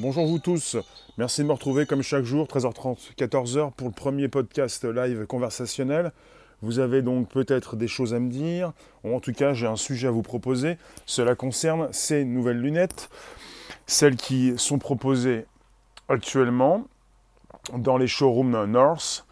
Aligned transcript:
Bonjour 0.00 0.28
vous 0.28 0.38
tous, 0.38 0.76
merci 1.16 1.40
de 1.40 1.48
me 1.48 1.52
retrouver 1.52 1.84
comme 1.84 2.02
chaque 2.02 2.22
jour, 2.22 2.46
13h30, 2.46 3.16
14h 3.18 3.72
pour 3.72 3.88
le 3.88 3.92
premier 3.92 4.28
podcast 4.28 4.84
live 4.84 5.26
conversationnel. 5.26 6.12
Vous 6.62 6.78
avez 6.78 7.02
donc 7.02 7.28
peut-être 7.28 7.74
des 7.74 7.88
choses 7.88 8.14
à 8.14 8.20
me 8.20 8.30
dire, 8.30 8.70
ou 9.02 9.16
en 9.16 9.18
tout 9.18 9.32
cas 9.32 9.54
j'ai 9.54 9.66
un 9.66 9.74
sujet 9.74 10.06
à 10.06 10.12
vous 10.12 10.22
proposer. 10.22 10.78
Cela 11.04 11.34
concerne 11.34 11.88
ces 11.90 12.24
nouvelles 12.24 12.60
lunettes, 12.60 13.10
celles 13.88 14.14
qui 14.14 14.56
sont 14.56 14.78
proposées 14.78 15.46
actuellement 16.08 16.84
dans 17.76 17.96
les 17.96 18.06
showrooms 18.06 18.66
North. 18.66 19.26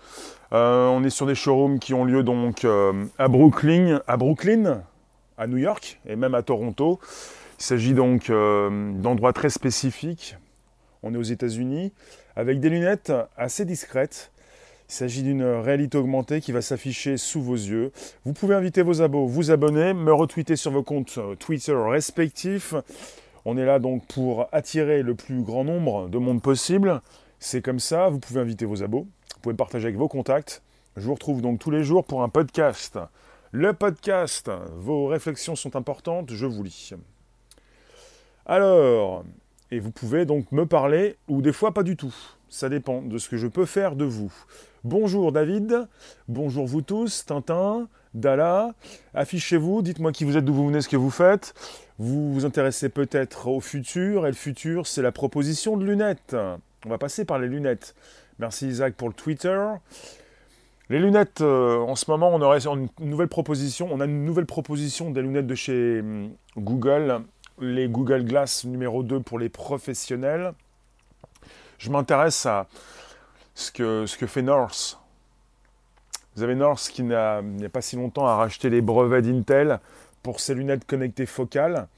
Euh, 0.53 0.89
on 0.89 1.05
est 1.05 1.11
sur 1.11 1.27
des 1.27 1.37
showrooms 1.37 1.79
qui 1.79 1.95
ont 1.95 2.05
lieu 2.05 2.25
donc 2.25 2.65
euh, 2.65 3.05
à 3.19 3.29
Brooklyn, 3.29 4.01
à 4.09 4.17
Brooklyn, 4.17 4.83
à 5.39 5.47
New 5.47 5.59
York 5.59 6.01
et 6.09 6.17
même 6.17 6.35
à 6.35 6.43
Toronto. 6.43 6.99
Il 7.61 7.65
s'agit 7.65 7.95
donc 7.95 8.31
euh, 8.31 8.91
d'endroits 8.95 9.33
très 9.33 9.49
spécifiques. 9.49 10.35
On 11.03 11.15
est 11.15 11.19
aux 11.19 11.23
États-Unis 11.23 11.93
avec 12.37 12.61
des 12.61 12.69
lunettes 12.69 13.13
assez 13.37 13.65
discrètes. 13.65 14.31
Il 14.89 14.93
s'agit 14.95 15.23
d'une 15.23 15.43
réalité 15.43 15.99
augmentée 15.99 16.41
qui 16.41 16.53
va 16.53 16.63
s'afficher 16.63 17.17
sous 17.17 17.43
vos 17.43 17.55
yeux. 17.55 17.91
Vous 18.25 18.33
pouvez 18.33 18.55
inviter 18.55 18.83
vos 18.83 19.03
abos, 19.03 19.27
vous 19.27 19.51
abonner, 19.51 19.95
me 19.95 20.13
retweeter 20.13 20.55
sur 20.55 20.71
vos 20.71 20.83
comptes 20.83 21.19
Twitter 21.41 21.75
respectifs. 21.75 22.75
On 23.45 23.57
est 23.57 23.65
là 23.65 23.79
donc 23.79 24.07
pour 24.07 24.49
attirer 24.53 25.03
le 25.03 25.15
plus 25.15 25.43
grand 25.43 25.65
nombre 25.65 26.09
de 26.09 26.19
monde 26.19 26.41
possible. 26.41 27.01
C'est 27.41 27.63
comme 27.63 27.81
ça, 27.81 28.09
vous 28.09 28.19
pouvez 28.19 28.41
inviter 28.41 28.65
vos 28.65 28.83
abos, 28.83 29.03
vous 29.35 29.41
pouvez 29.43 29.55
partager 29.55 29.87
avec 29.87 29.97
vos 29.97 30.09
contacts. 30.09 30.63
Je 30.97 31.03
vous 31.03 31.15
retrouve 31.15 31.43
donc 31.43 31.59
tous 31.59 31.71
les 31.71 31.85
jours 31.85 32.05
pour 32.05 32.23
un 32.23 32.29
podcast. 32.29 32.99
Le 33.53 33.73
podcast, 33.73 34.51
vos 34.77 35.07
réflexions 35.07 35.57
sont 35.57 35.77
importantes, 35.77 36.33
je 36.33 36.47
vous 36.47 36.63
lis. 36.63 36.93
Alors, 38.47 39.25
et 39.71 39.81
vous 39.81 39.91
pouvez 39.91 40.25
donc 40.25 40.53
me 40.53 40.67
parler, 40.67 41.17
ou 41.29 41.43
des 41.43 41.53
fois 41.53 41.73
pas 41.73 41.83
du 41.83 41.97
tout. 41.97 42.15
Ça 42.49 42.69
dépend 42.69 43.03
de 43.03 43.19
ce 43.19 43.29
que 43.29 43.37
je 43.37 43.47
peux 43.47 43.67
faire 43.67 43.97
de 43.97 44.05
vous. 44.05 44.33
Bonjour 44.85 45.33
David, 45.33 45.89
bonjour 46.29 46.67
vous 46.67 46.83
tous, 46.83 47.25
Tintin, 47.27 47.89
Dala, 48.15 48.73
affichez-vous, 49.15 49.83
dites-moi 49.83 50.13
qui 50.13 50.25
vous 50.25 50.37
êtes, 50.37 50.45
d'où 50.45 50.55
vous 50.55 50.69
venez, 50.69 50.81
ce 50.81 50.89
que 50.89 50.97
vous 50.97 51.11
faites. 51.11 51.55
Vous 51.99 52.33
vous 52.33 52.45
intéressez 52.45 52.89
peut-être 52.89 53.49
au 53.49 53.61
futur, 53.61 54.27
et 54.27 54.31
le 54.31 54.37
futur 54.37 54.87
c'est 54.87 55.03
la 55.03 55.13
proposition 55.13 55.77
de 55.77 55.85
lunettes. 55.85 56.37
On 56.85 56.89
va 56.89 56.99
passer 56.99 57.25
par 57.25 57.39
les 57.39 57.49
lunettes. 57.49 57.95
Merci 58.39 58.69
Isaac 58.69 58.95
pour 58.95 59.09
le 59.09 59.15
Twitter. 59.15 59.61
Les 60.89 61.01
lunettes, 61.01 61.41
euh, 61.41 61.79
en 61.79 61.97
ce 61.97 62.09
moment, 62.09 62.31
on 62.33 62.41
aurait 62.41 62.65
une 62.65 62.89
nouvelle 63.01 63.27
proposition. 63.27 63.89
On 63.91 63.99
a 64.01 64.05
une 64.05 64.25
nouvelle 64.25 64.47
proposition 64.47 65.11
des 65.11 65.21
lunettes 65.21 65.49
de 65.49 65.55
chez 65.57 65.99
hum, 65.99 66.31
Google, 66.57 67.23
les 67.59 67.89
Google 67.89 68.25
Glass 68.25 68.65
numéro 68.65 69.03
2 69.03 69.21
pour 69.21 69.39
les 69.39 69.49
professionnels. 69.49 70.53
Je 71.79 71.91
m'intéresse 71.91 72.47
à 72.47 72.67
ce 73.55 73.71
que, 73.71 74.07
ce 74.07 74.17
que 74.17 74.27
fait 74.27 74.43
North. 74.43 74.99
Vous 76.37 76.43
avez 76.43 76.55
North 76.55 76.91
qui 76.93 77.03
n'a, 77.03 77.43
pas 77.73 77.81
si 77.81 77.97
longtemps 77.97 78.27
a 78.27 78.37
racheté 78.37 78.69
les 78.69 78.83
brevets 78.83 79.23
d'Intel 79.23 79.81
pour 80.23 80.41
ses 80.41 80.55
lunettes 80.55 80.87
connectées 80.87 81.27
focales. 81.27 81.89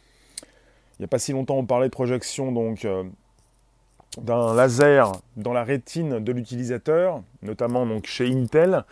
Il 0.98 1.02
n'y 1.02 1.04
a 1.04 1.08
pas 1.08 1.18
si 1.18 1.32
longtemps, 1.32 1.56
on 1.56 1.66
parlait 1.66 1.88
de 1.88 1.92
projection 1.92 2.52
donc 2.52 2.84
euh, 2.84 3.04
d'un 4.20 4.54
laser 4.54 5.12
dans 5.36 5.52
la 5.52 5.64
rétine 5.64 6.20
de 6.20 6.32
l'utilisateur, 6.32 7.22
notamment 7.42 7.84
donc 7.84 8.06
chez 8.06 8.32
Intel. 8.32 8.84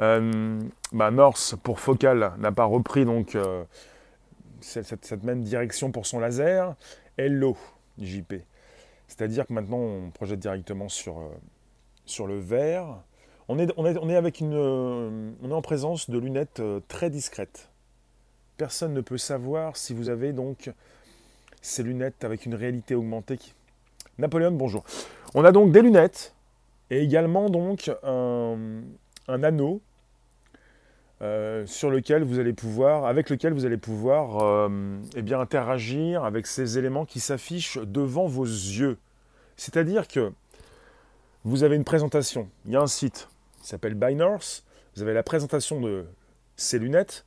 Euh, 0.00 0.60
bah, 0.92 1.10
North 1.10 1.54
pour 1.62 1.80
focal 1.80 2.32
n'a 2.38 2.52
pas 2.52 2.64
repris 2.64 3.04
donc 3.04 3.34
euh, 3.34 3.64
cette, 4.60 5.22
même 5.22 5.42
direction 5.42 5.90
pour 5.90 6.06
son 6.06 6.18
laser. 6.18 6.74
Hello 7.18 7.56
JP. 7.98 8.34
C'est-à-dire 9.08 9.46
que 9.46 9.52
maintenant 9.52 9.78
on 9.78 10.10
projette 10.10 10.40
directement 10.40 10.88
sur, 10.88 11.18
euh, 11.18 11.28
sur 12.04 12.26
le 12.26 12.38
verre. 12.38 13.02
On 13.48 13.58
est, 13.58 13.72
on, 13.76 13.86
est, 13.86 13.96
on 13.98 14.08
est 14.08 14.16
avec 14.16 14.40
une, 14.40 14.54
on 14.54 15.50
est 15.50 15.54
en 15.54 15.62
présence 15.62 16.10
de 16.10 16.18
lunettes 16.18 16.60
très 16.88 17.10
discrètes. 17.10 17.68
Personne 18.56 18.92
ne 18.92 19.00
peut 19.00 19.18
savoir 19.18 19.76
si 19.76 19.94
vous 19.94 20.08
avez 20.08 20.32
donc 20.32 20.70
ces 21.62 21.82
lunettes 21.82 22.24
avec 22.24 22.46
une 22.46 22.54
réalité 22.54 22.94
augmentée 22.94 23.38
Napoléon, 24.18 24.52
bonjour. 24.52 24.82
On 25.34 25.44
a 25.44 25.52
donc 25.52 25.72
des 25.72 25.82
lunettes 25.82 26.32
et 26.90 27.02
également 27.02 27.50
donc 27.50 27.90
un, 28.02 28.56
anneau 29.28 29.82
euh, 31.22 31.64
sur 31.66 31.90
lequel 31.90 32.24
vous 32.24 32.38
allez 32.38 32.52
pouvoir, 32.52 33.06
avec 33.06 33.30
lequel 33.30 33.52
vous 33.52 33.64
allez 33.64 33.78
pouvoir 33.78 34.44
euh, 34.44 34.68
eh 35.16 35.32
interagir 35.32 36.24
avec 36.24 36.46
ces 36.46 36.78
éléments 36.78 37.06
qui 37.06 37.20
s'affichent 37.20 37.78
devant 37.78 38.26
vos 38.26 38.44
yeux. 38.44 38.98
C'est-à-dire 39.56 40.08
que 40.08 40.32
vous 41.44 41.62
avez 41.62 41.76
une 41.76 41.84
présentation, 41.84 42.48
il 42.66 42.72
y 42.72 42.76
a 42.76 42.82
un 42.82 42.86
site 42.86 43.28
qui 43.62 43.68
s'appelle 43.68 43.94
Binance, 43.94 44.64
vous 44.94 45.02
avez 45.02 45.14
la 45.14 45.22
présentation 45.22 45.80
de 45.80 46.04
ces 46.56 46.78
lunettes, 46.78 47.24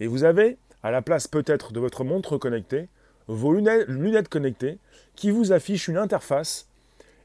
et 0.00 0.06
vous 0.06 0.24
avez, 0.24 0.58
à 0.82 0.90
la 0.90 1.02
place 1.02 1.28
peut-être 1.28 1.72
de 1.72 1.80
votre 1.80 2.04
montre 2.04 2.38
connectée, 2.38 2.88
vos 3.26 3.52
lunettes, 3.52 4.28
connectées 4.28 4.78
qui 5.16 5.30
vous 5.30 5.52
affichent 5.52 5.88
une 5.88 5.96
interface. 5.96 6.68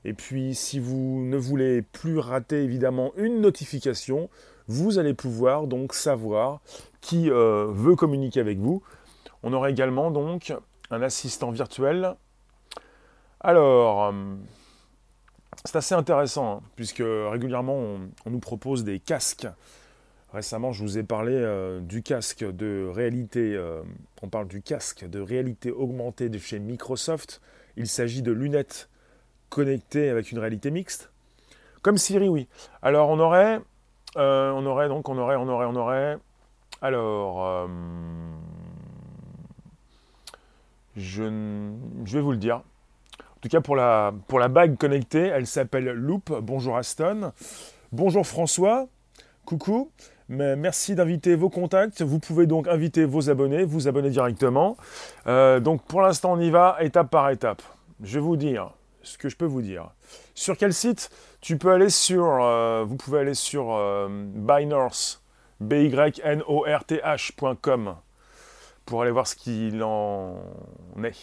Et 0.05 0.13
puis 0.13 0.55
si 0.55 0.79
vous 0.79 1.21
ne 1.23 1.37
voulez 1.37 1.81
plus 1.81 2.19
rater 2.19 2.63
évidemment 2.63 3.11
une 3.17 3.41
notification, 3.41 4.29
vous 4.69 4.99
allez 4.99 5.15
pouvoir 5.15 5.65
donc 5.65 5.93
savoir 5.93 6.61
qui 7.01 7.29
euh, 7.29 7.67
veut 7.71 7.95
communiquer 7.95 8.39
avec 8.39 8.59
vous. 8.59 8.83
On 9.41 9.51
aura 9.51 9.71
également 9.71 10.11
donc 10.11 10.53
un 10.91 11.01
assistant 11.01 11.49
virtuel. 11.49 12.13
Alors, 13.41 14.05
euh, 14.05 14.35
c'est 15.65 15.75
assez 15.75 15.95
intéressant, 15.95 16.57
hein, 16.57 16.61
puisque 16.75 17.03
régulièrement 17.03 17.77
on, 18.25 18.29
nous 18.29 18.39
propose 18.39 18.83
des 18.83 18.99
casques 18.99 19.47
Récemment, 20.31 20.71
je 20.71 20.83
vous 20.83 20.99
ai 20.99 21.03
parlé 21.03 21.33
euh, 21.33 21.79
du 21.79 22.03
casque 22.03 22.45
de 22.45 22.87
réalité, 22.93 23.59
on 24.21 24.29
parle 24.29 24.47
du 24.47 24.61
casque 24.61 25.09
de 25.09 25.19
réalité 25.19 25.71
augmentée 25.71 26.29
de 26.29 26.37
chez 26.37 26.59
Microsoft. 26.59 27.41
Il 27.75 27.87
s'agit 27.87 28.21
de 28.21 28.31
lunettes 28.31 28.89
connectées 29.49 30.09
avec 30.09 30.31
une 30.31 30.37
réalité 30.37 30.69
mixte. 30.69 31.09
Comme 31.81 31.97
Siri, 31.97 32.29
oui. 32.29 32.47
Alors 32.83 33.09
on 33.09 33.19
aurait, 33.19 33.59
euh, 34.17 34.51
on 34.51 34.65
aurait 34.65 34.87
donc, 34.87 35.07
on 35.09 35.17
aurait, 35.17 35.35
on 35.35 35.47
aurait, 35.47 35.65
on 35.65 35.75
aurait. 35.75 36.17
Alors, 36.81 37.67
je, 40.95 41.23
je 42.05 42.13
vais 42.17 42.21
vous 42.21 42.31
le 42.31 42.37
dire. 42.37 42.57
En 42.57 43.41
tout 43.41 43.49
cas, 43.49 43.61
pour 43.61 43.75
la, 43.75 44.13
pour 44.27 44.39
la 44.39 44.47
bague 44.47 44.77
connectée, 44.77 45.27
elle 45.27 45.47
s'appelle 45.47 45.89
Loop. 45.91 46.31
Bonjour 46.41 46.77
Aston. 46.77 47.31
Bonjour 47.91 48.25
François. 48.25 48.87
Coucou 49.45 49.91
merci 50.29 50.95
d'inviter 50.95 51.35
vos 51.35 51.49
contacts. 51.49 52.01
Vous 52.01 52.19
pouvez 52.19 52.45
donc 52.45 52.67
inviter 52.67 53.05
vos 53.05 53.29
abonnés, 53.29 53.63
vous 53.63 53.87
abonner 53.87 54.09
directement. 54.09 54.77
Euh, 55.27 55.59
donc 55.59 55.83
pour 55.83 56.01
l'instant, 56.01 56.33
on 56.33 56.39
y 56.39 56.49
va 56.49 56.77
étape 56.79 57.09
par 57.09 57.29
étape. 57.29 57.61
Je 58.03 58.15
vais 58.19 58.25
vous 58.25 58.37
dire 58.37 58.71
ce 59.01 59.17
que 59.17 59.29
je 59.29 59.35
peux 59.35 59.45
vous 59.45 59.61
dire. 59.61 59.89
Sur 60.35 60.57
quel 60.57 60.73
site? 60.73 61.09
Tu 61.41 61.57
peux 61.57 61.71
aller 61.71 61.89
sur, 61.89 62.25
euh, 62.25 62.83
vous 62.85 62.95
pouvez 62.95 63.19
aller 63.19 63.33
sur 63.33 63.73
euh, 63.73 64.07
b 64.09 64.51
y 64.51 66.21
n 66.23 66.43
o 66.47 66.65
r 66.65 66.83
t 66.85 66.97
h.com 66.97 67.95
pour 68.85 69.01
aller 69.01 69.11
voir 69.11 69.27
ce 69.27 69.35
qu'il 69.35 69.83
en 69.83 70.35
est. 71.03 71.15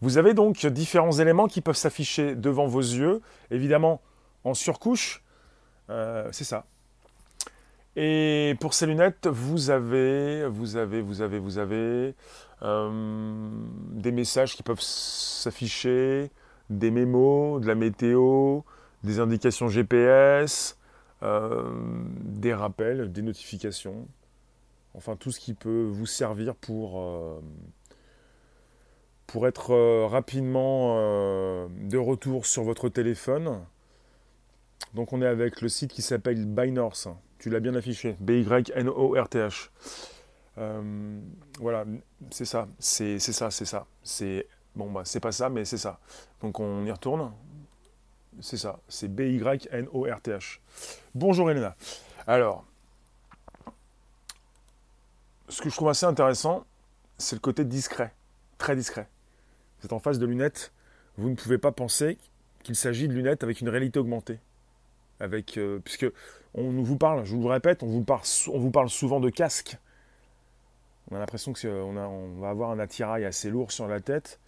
Vous 0.00 0.18
avez 0.18 0.34
donc 0.34 0.66
différents 0.66 1.12
éléments 1.12 1.46
qui 1.46 1.60
peuvent 1.60 1.76
s'afficher 1.76 2.34
devant 2.34 2.66
vos 2.66 2.80
yeux, 2.80 3.20
évidemment 3.50 4.00
en 4.44 4.54
surcouche. 4.54 5.22
c'est 5.88 6.44
ça. 6.44 6.64
Et 7.96 8.56
pour 8.60 8.74
ces 8.74 8.86
lunettes, 8.86 9.26
vous 9.26 9.70
avez, 9.70 10.46
vous 10.46 10.76
avez, 10.76 11.00
vous 11.00 11.22
avez, 11.22 11.38
vous 11.38 11.58
avez 11.58 12.14
euh, 12.62 13.50
des 13.90 14.12
messages 14.12 14.54
qui 14.54 14.62
peuvent 14.62 14.80
s'afficher, 14.80 16.30
des 16.68 16.90
mémos, 16.90 17.60
de 17.60 17.66
la 17.66 17.74
météo, 17.74 18.60
des 19.04 19.20
indications 19.20 19.68
GPS, 19.68 20.76
euh, 21.22 21.70
des 22.20 22.54
rappels, 22.54 23.12
des 23.12 23.22
notifications. 23.22 24.06
Enfin, 24.94 25.16
tout 25.16 25.30
ce 25.30 25.40
qui 25.40 25.54
peut 25.54 25.84
vous 25.84 26.06
servir 26.06 26.54
pour, 26.54 27.00
euh, 27.00 27.40
être 29.46 30.06
rapidement 30.06 30.96
de 31.68 31.96
retour 31.96 32.46
sur 32.46 32.64
votre 32.64 32.88
téléphone. 32.88 33.60
Donc 34.94 35.12
on 35.12 35.22
est 35.22 35.26
avec 35.26 35.60
le 35.60 35.68
site 35.68 35.92
qui 35.92 36.02
s'appelle 36.02 36.44
Bynorth. 36.44 37.06
Tu 37.38 37.48
l'as 37.48 37.60
bien 37.60 37.74
affiché. 37.74 38.16
B-Y-N-O-R-T-H. 38.20 39.70
Euh, 40.58 41.20
voilà, 41.58 41.84
c'est 42.30 42.44
ça. 42.44 42.68
C'est 42.78 43.18
ça, 43.18 43.50
c'est 43.50 43.64
ça. 43.64 43.86
C'est 44.02 44.46
bon, 44.74 44.90
bah, 44.90 45.02
c'est 45.04 45.20
pas 45.20 45.32
ça, 45.32 45.48
mais 45.48 45.64
c'est 45.64 45.78
ça. 45.78 46.00
Donc 46.42 46.60
on 46.60 46.84
y 46.84 46.90
retourne. 46.90 47.32
C'est 48.40 48.56
ça. 48.56 48.78
C'est 48.88 49.08
B-Y-N-O-R-T-H. 49.08 50.60
Bonjour 51.14 51.50
Elena. 51.50 51.76
Alors, 52.26 52.64
ce 55.48 55.60
que 55.60 55.68
je 55.68 55.74
trouve 55.74 55.88
assez 55.88 56.06
intéressant, 56.06 56.64
c'est 57.18 57.36
le 57.36 57.40
côté 57.40 57.64
discret, 57.64 58.14
très 58.58 58.76
discret. 58.76 59.08
Vous 59.78 59.86
êtes 59.86 59.92
en 59.92 59.98
face 59.98 60.18
de 60.18 60.26
lunettes 60.26 60.72
vous 61.20 61.28
ne 61.28 61.34
pouvez 61.34 61.58
pas 61.58 61.72
penser 61.72 62.18
qu'il 62.62 62.76
s'agit 62.76 63.06
de 63.06 63.12
lunettes 63.12 63.42
avec 63.42 63.60
une 63.60 63.68
réalité 63.68 63.98
augmentée. 63.98 64.38
Avec, 65.20 65.58
euh, 65.58 65.78
puisque 65.84 66.06
on 66.54 66.70
vous 66.82 66.96
parle, 66.96 67.24
je 67.26 67.34
vous 67.34 67.42
le 67.42 67.50
répète, 67.50 67.82
on 67.82 67.86
vous 67.86 68.02
parle, 68.70 68.88
souvent 68.88 69.20
de 69.20 69.28
casque. 69.28 69.76
On 71.10 71.16
a 71.16 71.18
l'impression 71.18 71.52
qu'on 71.52 71.96
on 71.96 72.40
va 72.40 72.48
avoir 72.48 72.70
un 72.70 72.78
attirail 72.78 73.24
assez 73.24 73.50
lourd 73.50 73.70
sur 73.70 73.86
la 73.86 74.00
tête, 74.00 74.38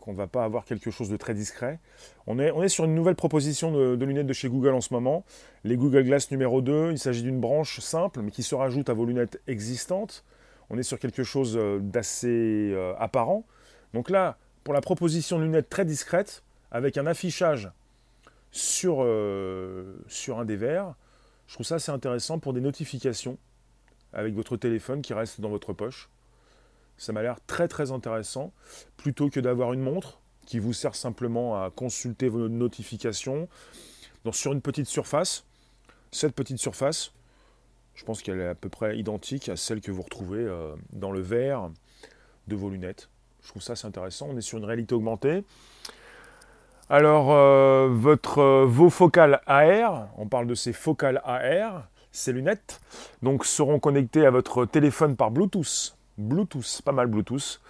qu'on 0.00 0.12
ne 0.12 0.16
va 0.16 0.26
pas 0.26 0.44
avoir 0.44 0.64
quelque 0.64 0.90
chose 0.90 1.08
de 1.08 1.16
très 1.16 1.34
discret. 1.34 1.78
On 2.26 2.38
est, 2.38 2.68
sur 2.68 2.84
une 2.84 2.94
nouvelle 2.94 3.16
proposition 3.16 3.72
de, 3.72 3.96
de, 3.96 4.04
lunettes 4.04 4.26
de 4.26 4.32
chez 4.32 4.48
Google 4.48 4.74
en 4.74 4.80
ce 4.80 4.94
moment, 4.94 5.24
les 5.64 5.76
Google 5.76 6.04
Glass 6.04 6.30
numéro 6.30 6.62
2. 6.62 6.92
Il 6.92 6.98
s'agit 6.98 7.22
d'une 7.22 7.40
branche 7.40 7.80
simple, 7.80 8.20
mais 8.22 8.30
qui 8.30 8.42
se 8.42 8.54
rajoute 8.54 8.88
à 8.88 8.94
vos 8.94 9.04
lunettes 9.04 9.40
existantes. 9.46 10.24
On 10.70 10.78
est 10.78 10.84
sur 10.84 10.98
quelque 10.98 11.24
chose 11.24 11.56
euh, 11.56 11.80
d'assez 11.80 12.70
euh, 12.72 12.94
apparent. 12.98 13.44
Donc 13.92 14.08
là, 14.08 14.38
pour 14.62 14.72
la 14.72 14.80
proposition 14.80 15.38
de 15.38 15.44
lunettes 15.44 15.68
très 15.68 15.84
discrète, 15.84 16.42
avec 16.70 16.96
un 16.96 17.06
affichage 17.06 17.70
sur, 18.52 18.98
euh, 19.00 19.96
sur 20.08 20.38
un 20.38 20.44
des 20.44 20.56
verres, 20.56 20.94
je 21.48 21.54
trouve 21.54 21.66
ça 21.66 21.76
assez 21.76 21.90
intéressant 21.90 22.38
pour 22.38 22.52
des 22.52 22.60
notifications 22.60 23.36
avec 24.12 24.34
votre 24.34 24.56
téléphone 24.56 25.02
qui 25.02 25.12
reste 25.12 25.40
dans 25.40 25.48
votre 25.48 25.72
poche. 25.72 26.08
Ça 27.00 27.14
m'a 27.14 27.22
l'air 27.22 27.38
très 27.46 27.66
très 27.66 27.92
intéressant, 27.92 28.52
plutôt 28.98 29.30
que 29.30 29.40
d'avoir 29.40 29.72
une 29.72 29.80
montre 29.80 30.18
qui 30.44 30.58
vous 30.58 30.74
sert 30.74 30.94
simplement 30.94 31.64
à 31.64 31.70
consulter 31.70 32.28
vos 32.28 32.50
notifications 32.50 33.48
sur 34.32 34.52
une 34.52 34.60
petite 34.60 34.86
surface. 34.86 35.44
Cette 36.12 36.34
petite 36.34 36.58
surface, 36.58 37.12
je 37.94 38.04
pense 38.04 38.20
qu'elle 38.20 38.38
est 38.38 38.48
à 38.48 38.54
peu 38.54 38.68
près 38.68 38.98
identique 38.98 39.48
à 39.48 39.56
celle 39.56 39.80
que 39.80 39.90
vous 39.90 40.02
retrouvez 40.02 40.40
euh, 40.40 40.74
dans 40.92 41.10
le 41.10 41.20
verre 41.20 41.70
de 42.48 42.54
vos 42.54 42.68
lunettes. 42.68 43.08
Je 43.42 43.48
trouve 43.48 43.62
ça 43.62 43.72
assez 43.72 43.86
intéressant. 43.86 44.26
On 44.28 44.36
est 44.36 44.42
sur 44.42 44.58
une 44.58 44.66
réalité 44.66 44.94
augmentée. 44.94 45.42
Alors, 46.90 47.32
euh, 47.32 47.88
votre, 47.90 48.40
euh, 48.40 48.66
vos 48.66 48.90
focales 48.90 49.40
AR, 49.46 50.08
on 50.18 50.26
parle 50.26 50.46
de 50.46 50.54
ces 50.54 50.74
focales 50.74 51.22
AR, 51.24 51.88
ces 52.12 52.34
lunettes, 52.34 52.78
donc 53.22 53.46
seront 53.46 53.78
connectées 53.78 54.26
à 54.26 54.30
votre 54.30 54.66
téléphone 54.66 55.16
par 55.16 55.30
Bluetooth. 55.30 55.94
Bluetooth, 56.20 56.82
pas 56.84 56.92
mal 56.92 57.06
Bluetooth. 57.06 57.60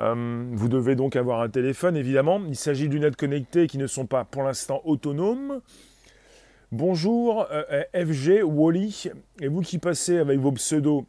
Euh, 0.00 0.44
vous 0.52 0.68
devez 0.68 0.96
donc 0.96 1.16
avoir 1.16 1.40
un 1.40 1.48
téléphone, 1.48 1.96
évidemment. 1.96 2.40
Il 2.48 2.56
s'agit 2.56 2.88
de 2.88 2.94
lunettes 2.94 3.16
connectées 3.16 3.66
qui 3.66 3.78
ne 3.78 3.86
sont 3.86 4.06
pas 4.06 4.24
pour 4.24 4.42
l'instant 4.42 4.82
autonomes. 4.84 5.60
Bonjour 6.72 7.46
FG, 7.94 8.42
Wally, 8.44 9.10
et 9.40 9.48
vous 9.48 9.60
qui 9.60 9.78
passez 9.78 10.18
avec 10.18 10.38
vos 10.38 10.52
pseudos 10.52 11.04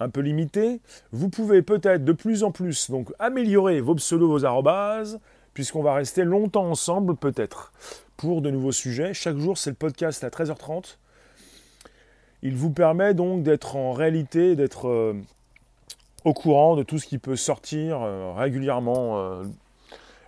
un 0.00 0.08
peu 0.08 0.20
limités, 0.20 0.80
vous 1.12 1.28
pouvez 1.28 1.62
peut-être 1.62 2.04
de 2.04 2.12
plus 2.12 2.44
en 2.44 2.52
plus 2.52 2.90
donc 2.90 3.12
améliorer 3.18 3.80
vos 3.80 3.94
pseudos, 3.94 4.28
vos 4.28 4.44
arrobases, 4.44 5.18
puisqu'on 5.54 5.82
va 5.82 5.94
rester 5.94 6.24
longtemps 6.24 6.70
ensemble 6.70 7.16
peut-être 7.16 7.72
pour 8.16 8.42
de 8.42 8.50
nouveaux 8.50 8.72
sujets. 8.72 9.14
Chaque 9.14 9.36
jour, 9.38 9.58
c'est 9.58 9.70
le 9.70 9.76
podcast 9.76 10.22
à 10.24 10.28
13h30. 10.28 10.96
Il 12.42 12.54
vous 12.54 12.70
permet 12.70 13.14
donc 13.14 13.42
d'être 13.42 13.74
en 13.74 13.92
réalité, 13.92 14.54
d'être 14.54 14.88
euh, 14.88 15.14
au 16.24 16.32
courant 16.32 16.76
de 16.76 16.82
tout 16.82 16.98
ce 16.98 17.06
qui 17.06 17.18
peut 17.18 17.36
sortir 17.36 18.00
euh, 18.02 18.32
régulièrement. 18.32 19.18
Euh. 19.18 19.44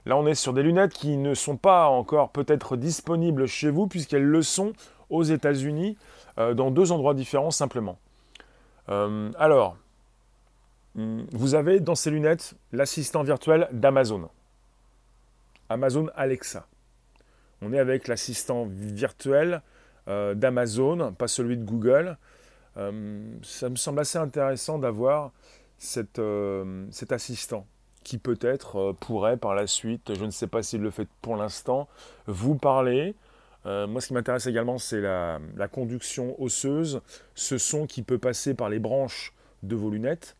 Là, 0.07 0.17
on 0.17 0.27
est 0.27 0.35
sur 0.35 0.53
des 0.53 0.63
lunettes 0.63 0.93
qui 0.93 1.17
ne 1.17 1.35
sont 1.35 1.57
pas 1.57 1.89
encore 1.89 2.31
peut-être 2.31 2.77
disponibles 2.77 3.47
chez 3.47 3.71
vous, 3.71 3.87
puisqu'elles 3.87 4.25
le 4.25 4.43
sont 4.43 4.73
aux 5.11 5.23
États-Unis, 5.23 5.99
dans 6.39 6.71
deux 6.71 6.91
endroits 6.91 7.13
différents 7.13 7.51
simplement. 7.51 7.99
alors, 8.89 9.77
hmm, 10.95 11.25
vous 11.33 11.55
avez 11.55 11.81
dans 11.81 11.95
ces 11.95 12.11
lunettes 12.11 12.55
l'assistant 12.73 13.23
virtuel 13.23 13.69
d'Amazon. 13.73 14.31
Amazon 15.69 16.09
Alexa. 16.17 16.67
On 17.63 17.73
est 17.73 17.79
avec 17.79 18.09
l'assistant 18.09 18.67
virtuel 18.69 19.63
euh, 20.09 20.35
d'Amazon, 20.35 21.13
pas 21.13 21.29
celui 21.29 21.57
de 21.57 21.65
Google. 21.65 22.17
Euh, 22.77 23.21
ça 23.43 23.69
me 23.69 23.77
semble 23.77 24.01
assez 24.01 24.19
intéressant 24.19 24.79
d'avoir 24.79 25.33
euh, 26.19 26.87
cet 26.91 27.13
assistant 27.13 27.67
qui 28.03 28.19
peut-être 28.19 28.95
pourrait 29.01 29.37
par 29.37 29.55
la 29.55 29.67
suite, 29.67 30.15
je 30.15 30.25
ne 30.25 30.31
sais 30.31 30.47
pas 30.47 30.63
s'il 30.63 30.81
le 30.81 30.91
fait 30.91 31.09
pour 31.21 31.37
l'instant, 31.37 31.87
vous 32.27 32.55
parler. 32.55 33.15
moi, 33.67 34.01
ce 34.01 34.07
qui 34.07 34.15
m'intéresse 34.15 34.47
également, 34.47 34.79
c'est 34.79 35.03
la, 35.03 35.39
la, 35.55 35.69
conduction 35.69 36.35
osseuse, 36.41 37.03
ce 37.35 37.59
son 37.59 37.87
qui 37.87 38.03
peut 38.03 38.17
passer 38.17 38.55
par 38.55 38.71
les 38.71 38.79
branches 38.79 39.35
de 39.63 39.77
vos 39.77 39.91
lunettes. 39.91 40.35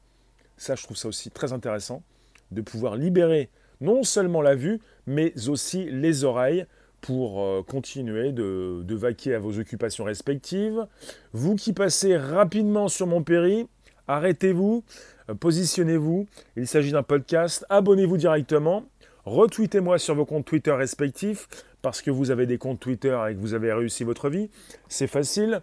Ça, 0.57 0.75
je 0.75 0.85
trouve 0.85 0.97
ça 0.97 1.09
aussi 1.09 1.31
très 1.31 1.53
intéressant, 1.53 2.03
de 2.51 2.63
pouvoir 2.63 2.97
libérer 2.97 3.51
non 3.81 4.03
seulement 4.05 4.43
la 4.43 4.55
vue, 4.55 4.81
mais 5.07 5.33
aussi 5.49 5.85
les 5.91 6.25
oreilles 6.25 6.67
pour 7.01 7.41
euh, 7.41 7.63
continuer 7.63 8.33
de, 8.33 8.95
vaquer 8.95 9.35
à 9.35 9.39
vos 9.39 9.59
occupations 9.59 10.05
respectives. 10.05 10.87
Vous 11.33 11.57
qui 11.57 11.73
passez 11.73 12.17
rapidement 12.17 12.89
sur 12.89 13.07
mon 13.07 13.23
péri, 13.23 13.67
arrêtez-vous, 14.07 14.85
euh, 14.85 15.20
positionnez-vous. 15.35 16.27
Il 16.57 16.67
s'agit 16.67 16.93
d'un 16.93 17.03
podcast. 17.03 17.65
Abonnez-vous 17.69 18.17
directement. 18.17 18.85
Retweetez-moi 19.25 19.99
sur 19.99 20.15
vos 20.15 20.25
comptes 20.25 20.47
Twitter 20.47 20.73
respectifs 20.73 21.49
parce 21.83 22.03
que 22.03 22.11
vous 22.11 22.31
avez 22.31 22.47
des 22.47 22.59
comptes 22.59 22.81
Twitter 22.81 23.19
et 23.29 23.35
que 23.35 23.39
vous 23.39 23.55
avez 23.55 23.73
réussi 23.73 24.05
votre 24.05 24.29
vie. 24.29 24.51
C'est 24.89 25.07
facile. 25.07 25.63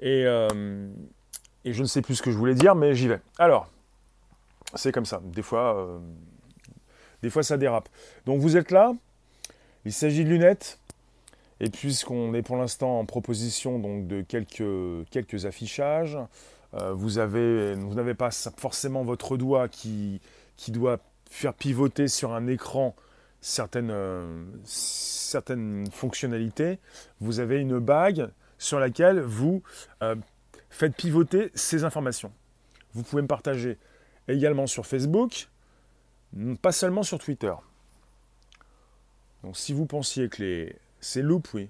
Et, 0.00 0.24
euh, 0.26 0.88
je 1.64 1.80
ne 1.80 1.86
sais 1.86 2.02
plus 2.02 2.16
ce 2.16 2.22
que 2.22 2.30
je 2.30 2.36
voulais 2.36 2.54
dire, 2.54 2.74
mais 2.74 2.94
j'y 2.94 3.08
vais. 3.08 3.20
Alors, 3.38 3.70
c'est 4.74 4.92
comme 4.92 5.06
ça. 5.06 5.22
Des 5.24 5.42
fois, 5.42 6.00
des 7.22 7.30
fois, 7.30 7.42
ça 7.42 7.56
dérape. 7.56 7.88
Donc 8.26 8.40
vous 8.40 8.56
êtes 8.56 8.70
là. 8.70 8.92
Il 9.84 9.92
s'agit 9.92 10.24
de 10.24 10.28
lunettes. 10.28 10.78
Et 11.60 11.70
puisqu'on 11.70 12.34
est 12.34 12.42
pour 12.42 12.56
l'instant 12.56 12.98
en 12.98 13.06
proposition 13.06 13.78
de 13.78 14.20
quelques 14.22 15.46
affichages, 15.46 16.18
euh, 16.74 16.92
vous 16.92 17.14
n'avez 17.14 18.14
pas 18.14 18.30
forcément 18.56 19.04
votre 19.04 19.36
doigt 19.36 19.68
qui, 19.68 20.20
qui 20.56 20.72
doit 20.72 20.98
faire 21.30 21.54
pivoter 21.54 22.08
sur 22.08 22.32
un 22.32 22.46
écran 22.46 22.94
certaines, 23.40 23.90
euh, 23.90 24.44
certaines 24.64 25.90
fonctionnalités. 25.90 26.78
Vous 27.20 27.40
avez 27.40 27.60
une 27.60 27.78
bague 27.78 28.30
sur 28.58 28.80
laquelle 28.80 29.20
vous 29.20 29.62
euh, 30.02 30.16
faites 30.70 30.96
pivoter 30.96 31.50
ces 31.54 31.84
informations. 31.84 32.32
Vous 32.94 33.02
pouvez 33.02 33.22
me 33.22 33.28
partager 33.28 33.78
également 34.28 34.66
sur 34.66 34.86
Facebook, 34.86 35.48
pas 36.62 36.72
seulement 36.72 37.02
sur 37.02 37.18
Twitter. 37.18 37.52
Donc 39.42 39.56
si 39.56 39.72
vous 39.72 39.86
pensiez 39.86 40.28
que 40.28 40.42
les... 40.42 40.76
C'est 41.00 41.20
loup, 41.20 41.42
oui. 41.52 41.68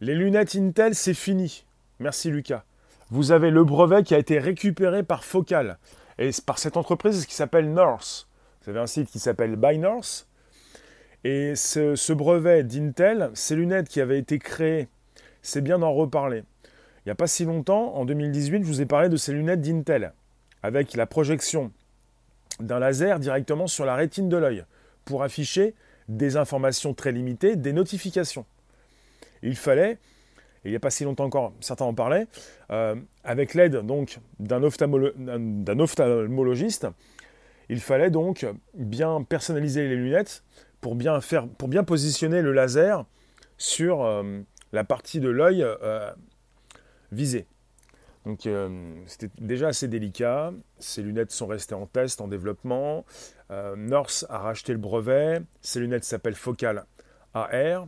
Les 0.00 0.16
lunettes 0.16 0.56
Intel, 0.56 0.96
c'est 0.96 1.14
fini. 1.14 1.64
Merci 2.00 2.30
Lucas. 2.30 2.64
Vous 3.10 3.32
avez 3.32 3.50
le 3.50 3.64
brevet 3.64 4.02
qui 4.02 4.14
a 4.14 4.18
été 4.18 4.38
récupéré 4.38 5.02
par 5.02 5.24
Focal. 5.24 5.78
Et 6.18 6.30
par 6.44 6.58
cette 6.58 6.76
entreprise 6.76 7.26
qui 7.26 7.34
s'appelle 7.34 7.72
North. 7.72 8.28
Vous 8.62 8.70
avez 8.70 8.80
un 8.80 8.86
site 8.86 9.10
qui 9.10 9.18
s'appelle 9.18 9.56
By 9.56 9.78
North. 9.78 10.26
Et 11.24 11.54
ce, 11.54 11.96
ce 11.96 12.12
brevet 12.12 12.64
d'Intel, 12.64 13.30
ces 13.34 13.56
lunettes 13.56 13.88
qui 13.88 14.00
avaient 14.00 14.18
été 14.18 14.38
créées, 14.38 14.88
c'est 15.42 15.60
bien 15.60 15.78
d'en 15.78 15.92
reparler. 15.92 16.42
Il 17.04 17.08
n'y 17.08 17.12
a 17.12 17.16
pas 17.16 17.26
si 17.26 17.44
longtemps, 17.44 17.94
en 17.94 18.04
2018, 18.04 18.62
je 18.62 18.66
vous 18.66 18.80
ai 18.82 18.86
parlé 18.86 19.08
de 19.08 19.16
ces 19.16 19.32
lunettes 19.32 19.60
d'Intel, 19.60 20.12
avec 20.62 20.94
la 20.94 21.06
projection 21.06 21.72
d'un 22.60 22.78
laser 22.78 23.18
directement 23.18 23.66
sur 23.66 23.84
la 23.84 23.94
rétine 23.94 24.28
de 24.28 24.36
l'œil 24.36 24.64
pour 25.04 25.22
afficher 25.22 25.74
des 26.08 26.36
informations 26.36 26.94
très 26.94 27.12
limitées, 27.12 27.56
des 27.56 27.72
notifications. 27.72 28.44
Il 29.42 29.56
fallait, 29.56 29.98
il 30.68 30.72
n'y 30.72 30.76
a 30.76 30.80
pas 30.80 30.90
si 30.90 31.04
longtemps 31.04 31.24
encore, 31.24 31.52
certains 31.60 31.84
en 31.84 31.94
parlaient, 31.94 32.26
euh, 32.70 32.94
avec 33.24 33.54
l'aide 33.54 33.76
donc 33.76 34.18
d'un 34.38 34.62
ophtalmologiste, 34.62 36.86
il 37.68 37.80
fallait 37.80 38.10
donc 38.10 38.46
bien 38.74 39.22
personnaliser 39.22 39.88
les 39.88 39.96
lunettes 39.96 40.42
pour 40.80 40.94
bien, 40.94 41.20
faire, 41.20 41.48
pour 41.48 41.68
bien 41.68 41.84
positionner 41.84 42.42
le 42.42 42.52
laser 42.52 43.04
sur 43.58 44.04
euh, 44.04 44.40
la 44.72 44.84
partie 44.84 45.20
de 45.20 45.28
l'œil 45.28 45.62
euh, 45.62 46.10
visée. 47.12 47.46
Donc 48.26 48.46
c'était 49.06 49.30
déjà 49.38 49.68
assez 49.68 49.88
délicat. 49.88 50.52
Ces 50.78 51.02
lunettes 51.02 51.30
sont 51.30 51.46
restées 51.46 51.74
en 51.74 51.86
test, 51.86 52.20
en 52.20 52.28
développement. 52.28 53.06
Euh, 53.50 53.74
North 53.76 54.26
a 54.28 54.38
racheté 54.38 54.72
le 54.72 54.78
brevet. 54.78 55.40
Ces 55.62 55.80
lunettes 55.80 56.04
s'appellent 56.04 56.34
Focal 56.34 56.84
AR. 57.32 57.86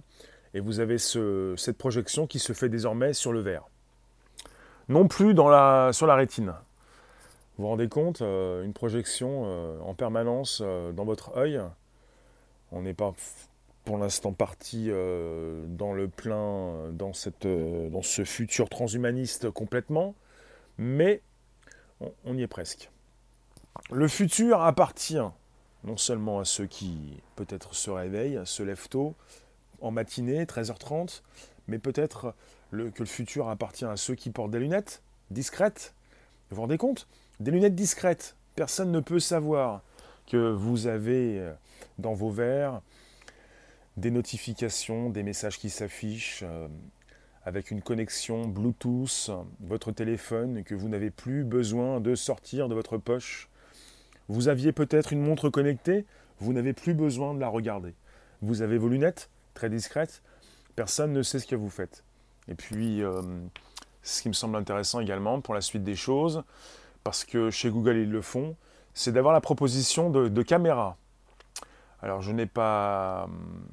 Et 0.55 0.61
vous 0.61 0.81
avez 0.81 0.99
cette 0.99 1.79
projection 1.79 2.27
qui 2.27 2.39
se 2.39 2.53
fait 2.53 2.69
désormais 2.69 3.13
sur 3.13 3.33
le 3.33 3.41
verre. 3.41 3.69
Non 4.89 5.07
plus 5.07 5.35
dans 5.35 5.49
la, 5.49 5.91
sur 5.93 6.07
la 6.07 6.17
rétine. 6.17 6.53
Vous 7.57 7.65
vous 7.65 7.69
rendez 7.69 7.89
compte, 7.89 8.23
euh, 8.23 8.65
une 8.65 8.73
projection 8.73 9.45
en 9.87 9.95
permanence 9.95 10.61
dans 10.61 11.05
votre 11.05 11.37
œil. 11.37 11.61
On 12.73 12.83
n'est 12.83 12.95
pas 12.95 13.15
pour 13.85 13.99
l'instant 13.99 14.33
parti 14.33 14.89
dans 14.89 15.93
le 15.93 16.09
plein, 16.09 16.91
dans, 16.93 17.13
cette, 17.13 17.47
dans 17.47 18.03
ce 18.03 18.25
futur 18.25 18.69
transhumaniste 18.69 19.51
complètement 19.51 20.15
mais 20.81 21.21
on, 22.25 22.37
y 22.37 22.43
est 22.43 22.49
presque. 22.49 22.91
Le 23.93 24.09
futur 24.09 24.63
appartient 24.63 25.21
non 25.85 25.97
seulement 25.97 26.41
à 26.41 26.45
ceux 26.45 26.67
qui 26.67 27.23
peut-être 27.37 27.75
se 27.75 27.91
réveillent, 27.91 28.41
se 28.45 28.63
lèvent 28.63 28.89
tôt, 28.89 29.15
en 29.81 29.91
matinée, 29.91 30.45
13h30, 30.45 31.23
mais 31.69 31.79
peut-être 31.79 32.35
que 32.71 32.77
le 32.77 33.07
futur 33.07 33.49
appartient 33.49 33.85
à 33.85 33.97
ceux 33.97 34.15
qui 34.15 34.31
portent 34.31 34.51
des 34.51 34.61
lunettes 34.61 35.03
discrètes. 35.31 35.95
Vous 36.51 36.57
vous 36.57 36.63
rendez 36.63 36.79
compte? 36.79 37.07
Des 37.41 37.51
lunettes 37.51 37.75
discrètes. 37.75 38.37
Personne 38.55 38.93
ne 38.93 39.01
peut 39.01 39.21
savoir 39.21 39.83
que 40.27 40.51
vous 40.51 40.87
avez 40.87 41.39
euh, 41.39 41.53
dans 41.99 42.15
vos 42.15 42.31
verres 42.31 42.81
des 43.97 44.11
notifications, 44.11 45.11
des 45.11 45.23
messages 45.23 45.59
qui 45.59 45.71
s'affichent 45.71 46.43
euh, 46.43 46.69
avec 47.45 47.71
une 47.71 47.83
connexion 47.83 48.47
Bluetooth, 48.47 49.31
votre 49.61 49.93
téléphone, 49.93 50.63
que 50.63 50.75
vous 50.75 50.89
n'avez 50.89 51.11
plus 51.11 51.45
besoin 51.45 52.01
de 52.01 52.15
sortir 52.15 52.69
de 52.69 52.75
votre 52.75 52.99
poche. 52.99 53.49
Vous 54.29 54.49
aviez 54.49 54.73
peut-être 54.73 55.13
une 55.13 55.23
montre 55.23 55.49
connectée, 55.49 56.05
vous 56.39 56.53
n'avez 56.53 56.73
plus 56.73 56.95
besoin 56.95 57.35
de 57.35 57.41
la 57.41 57.49
regarder. 57.49 57.95
Vous 58.43 58.63
avez 58.63 58.79
vos 58.79 58.89
lunettes, 58.89 59.29
très 59.55 59.69
discrètes, 59.69 60.23
personne 60.77 61.13
ne 61.13 61.23
sait 61.23 61.39
ce 61.39 61.47
que 61.47 61.57
vous 61.57 61.71
faites. 61.71 62.05
Et 62.49 62.55
puis, 62.55 63.03
euh, 63.03 63.23
ce 64.03 64.23
qui 64.23 64.29
me 64.29 64.35
semble 64.35 64.57
intéressant 64.57 65.01
également 65.01 65.41
pour 65.41 65.55
la 65.55 65.61
suite 65.61 65.85
des 65.85 65.97
choses, 65.97 66.43
parce 67.05 67.25
que 67.25 67.51
chez 67.51 67.71
Google 67.71 67.97
ils 67.97 68.11
le 68.11 68.23
font, 68.23 68.57
c'est 68.95 69.13
d'avoir 69.13 69.33
la 69.33 69.41
proposition 69.41 70.11
de, 70.11 70.29
de 70.29 70.43
caméra. 70.43 70.97
Alors 72.03 72.23
je 72.23 72.33
n'ai 72.33 72.47
pas 72.47 73.25
hum, 73.25 73.67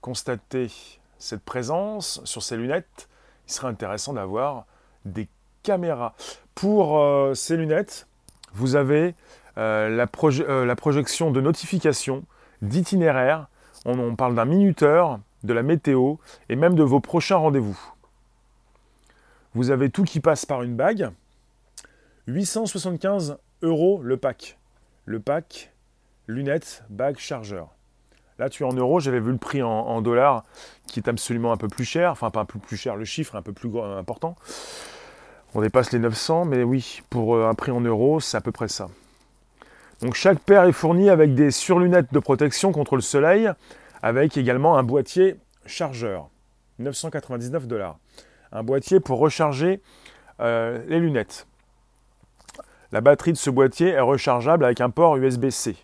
constaté 0.00 0.70
cette 1.18 1.42
présence 1.42 2.20
sur 2.24 2.42
ces 2.42 2.56
lunettes. 2.56 3.08
Il 3.46 3.52
serait 3.52 3.68
intéressant 3.68 4.12
d'avoir 4.12 4.66
des 5.04 5.28
caméras. 5.62 6.14
Pour 6.54 6.98
euh, 6.98 7.34
ces 7.34 7.56
lunettes, 7.56 8.06
vous 8.54 8.76
avez 8.76 9.14
la, 9.56 9.62
euh, 9.62 10.64
la, 10.64 10.76
projection 10.76 11.30
de 11.30 11.40
notifications, 11.40 12.24
d'itinéraires. 12.62 13.48
On, 13.88 14.16
parle 14.16 14.34
d'un 14.34 14.44
minuteur, 14.44 15.20
de 15.44 15.52
la 15.52 15.62
météo 15.62 16.16
et 16.48 16.56
même 16.56 16.74
de 16.74 16.82
vos 16.82 16.98
prochains 16.98 17.36
rendez-vous. 17.36 17.78
Vous 19.54 19.70
avez 19.70 19.90
tout 19.90 20.02
qui 20.02 20.18
passe 20.18 20.44
par 20.44 20.62
une 20.64 20.74
bague. 20.74 21.10
875 22.26 23.38
euros 23.62 24.00
le 24.02 24.16
pack. 24.16 24.58
Le 25.04 25.20
pack 25.20 25.70
lunettes, 26.28 26.82
bague, 26.90 27.18
chargeur. 27.18 27.68
Là, 28.38 28.50
tu 28.50 28.64
es 28.64 28.66
en 28.66 28.72
euros, 28.72 29.00
j'avais 29.00 29.20
vu 29.20 29.32
le 29.32 29.38
prix 29.38 29.62
en, 29.62 30.02
dollars, 30.02 30.44
qui 30.86 31.00
est 31.00 31.08
absolument 31.08 31.52
un 31.52 31.56
peu 31.56 31.68
plus 31.68 31.84
cher, 31.84 32.10
enfin 32.10 32.30
pas 32.30 32.40
un 32.40 32.44
peu 32.44 32.58
plus 32.58 32.76
cher, 32.76 32.96
le 32.96 33.04
chiffre 33.04 33.34
est 33.34 33.38
un 33.38 33.42
peu 33.42 33.52
plus 33.52 33.70
important. 33.78 34.36
On 35.54 35.62
dépasse 35.62 35.92
les 35.92 35.98
900, 35.98 36.44
mais 36.44 36.62
oui, 36.62 37.00
pour 37.08 37.36
euh, 37.36 37.48
un 37.48 37.54
prix 37.54 37.70
en 37.70 37.80
euros, 37.80 38.20
c'est 38.20 38.36
à 38.36 38.42
peu 38.42 38.52
près 38.52 38.68
ça. 38.68 38.88
Donc 40.02 40.14
chaque 40.14 40.40
paire 40.40 40.64
est 40.64 40.72
fournie 40.72 41.08
avec 41.08 41.34
des 41.34 41.50
surlunettes 41.50 42.12
de 42.12 42.18
protection 42.18 42.70
contre 42.72 42.96
le 42.96 43.02
soleil, 43.02 43.50
avec 44.02 44.36
également 44.36 44.76
un 44.76 44.82
boîtier 44.82 45.36
chargeur, 45.64 46.28
999 46.78 47.66
dollars. 47.66 47.98
Un 48.52 48.62
boîtier 48.62 49.00
pour 49.00 49.18
recharger 49.18 49.80
euh, 50.40 50.84
les 50.88 51.00
lunettes. 51.00 51.46
La 52.92 53.00
batterie 53.00 53.32
de 53.32 53.38
ce 53.38 53.50
boîtier 53.50 53.88
est 53.88 54.00
rechargeable 54.00 54.64
avec 54.64 54.80
un 54.80 54.90
port 54.90 55.16
USB-C. 55.16 55.76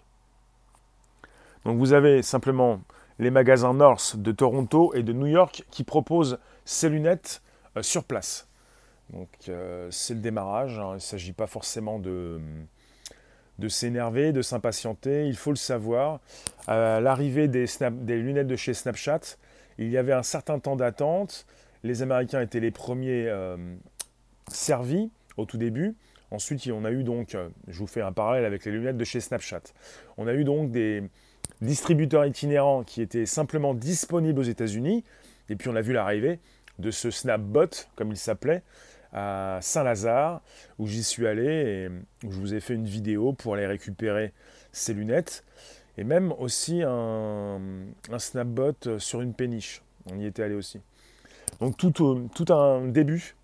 Donc 1.65 1.79
vous 1.79 1.93
avez 1.93 2.23
simplement 2.23 2.81
les 3.19 3.31
magasins 3.31 3.75
North 3.75 4.17
de 4.17 4.33
Toronto 4.33 4.93
et 4.95 5.03
de 5.03 5.13
New 5.13 5.27
York 5.27 5.65
qui 5.71 5.85
proposent 5.85 6.39
ces 6.65 6.89
lunettes 6.89 7.41
euh, 7.77 7.83
sur 7.83 8.05
place. 8.05 8.47
Donc 9.11 9.29
euh, 9.49 9.89
c'est 9.91 10.15
le 10.15 10.21
démarrage, 10.21 10.79
hein. 10.79 10.91
il 10.93 10.95
ne 10.95 10.99
s'agit 10.99 11.33
pas 11.33 11.47
forcément 11.47 11.99
de, 11.99 12.41
de 13.63 13.69
s'énerver, 13.69 14.33
de 14.33 14.43
s'impatienter, 14.43 15.27
il 15.27 15.37
faut 15.37 15.51
le 15.51 15.57
savoir. 15.57 16.21
À 16.67 17.01
l'arrivée 17.01 17.49
des, 17.49 17.67
lunettes 18.07 18.49
de 18.49 18.57
chez 18.57 18.75
Snapchat, 18.75 19.39
il 19.79 19.89
y 19.89 19.97
avait 19.97 20.13
un 20.13 20.23
certain 20.23 20.59
temps 20.59 20.77
d'attente. 20.77 21.47
Les 21.85 22.03
Américains 22.03 22.41
étaient 22.41 22.61
les 22.61 22.71
premiers 22.71 23.27
euh, 23.29 23.57
servis 24.49 25.11
au 25.37 25.47
tout 25.47 25.59
début. 25.59 25.95
Ensuite, 26.31 26.69
on 26.73 26.85
a 26.85 26.91
eu 26.91 27.05
donc, 27.05 27.37
je 27.69 27.79
vous 27.79 27.87
fais 27.87 28.01
un 28.01 28.13
parallèle 28.13 28.45
avec 28.45 28.65
les 28.65 28.73
lunettes 28.73 28.97
de 28.97 29.05
chez 29.05 29.21
Snapchat. 29.21 29.63
On 30.17 30.27
a 30.27 30.35
eu 30.35 30.45
donc 30.45 30.71
des, 30.71 31.03
distributeur 31.63 32.27
itinérant 32.27 32.83
qui 32.83 33.01
était 33.01 33.27
simplement 33.27 33.75
disponible 33.75 34.41
aux 34.41 34.45
États-Unis. 34.45 35.05
Et 35.49 35.57
puis 35.57 35.69
on 35.69 35.77
a 35.77 35.81
vu 35.81 35.93
l'arrivée 35.93 36.41
de 36.79 36.91
ce 36.91 37.11
Snapbot, 37.11 37.69
comme 37.97 38.11
il 38.11 38.17
s'appelait, 38.17 38.63
à 39.13 39.59
Saint-Lazare, 39.61 40.41
où 40.79 40.87
j'y 40.87 41.05
suis 41.05 41.27
allé 41.27 41.45
et 41.45 41.89
où 42.27 42.33
je 42.33 42.39
vous 42.39 42.55
ai 42.55 42.61
fait 42.61 42.75
une 42.75 42.87
vidéo 42.87 43.33
pour 43.33 43.55
aller 43.55 43.67
récupérer 43.67 44.33
ces 44.73 44.95
lunettes. 44.95 45.45
Et 45.99 46.05
même 46.05 46.33
aussi 46.33 46.83
un, 46.83 47.61
Snapbot 48.19 48.99
sur 48.99 49.21
une 49.21 49.35
péniche. 49.35 49.83
On 50.11 50.19
y 50.19 50.27
était 50.27 50.43
allé 50.43 50.55
aussi. 50.55 50.81
Donc 51.61 51.77
tout, 51.77 52.53
un 52.53 52.87
début. 52.87 53.35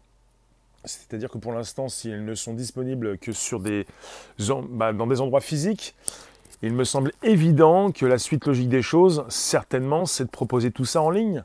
C'est-à-dire 0.85 1.29
que 1.29 1.39
pour 1.39 1.53
l'instant, 1.53 1.89
si 1.89 2.09
elles 2.09 2.25
ne 2.25 2.35
sont 2.35 2.55
disponibles 2.55 3.19
que 3.19 3.33
sur 3.33 3.61
des, 3.61 3.87
bah, 4.71 4.93
dans 4.93 5.07
des 5.07 5.21
endroits 5.21 5.43
physiques, 5.43 5.95
il 6.63 6.73
me 6.73 6.85
semble 6.85 7.13
évident 7.23 7.93
que 7.93 8.07
la 8.07 8.19
suite 8.19 8.47
logique 8.47 8.69
des 8.69 8.83
choses, 8.83 9.25
certainement, 9.29 10.07
c'est 10.07 10.25
de 10.25 10.31
proposer 10.31 10.71
tout 10.71 10.85
ça 10.85 11.03
en 11.03 11.11
ligne 11.11 11.45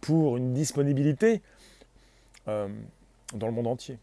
pour 0.00 0.36
une 0.36 0.52
disponibilité 0.52 1.40
euh, 2.48 2.68
dans 3.34 3.46
le 3.46 3.52
monde 3.52 3.66
entier. 3.66 3.98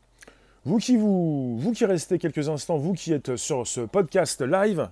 Vous 0.65 0.77
qui, 0.77 0.97
vous, 0.97 1.57
vous 1.59 1.71
qui 1.71 1.85
restez 1.85 2.19
quelques 2.19 2.49
instants, 2.49 2.77
vous 2.77 2.93
qui 2.93 3.13
êtes 3.13 3.35
sur 3.35 3.65
ce 3.65 3.81
podcast 3.81 4.41
live, 4.41 4.89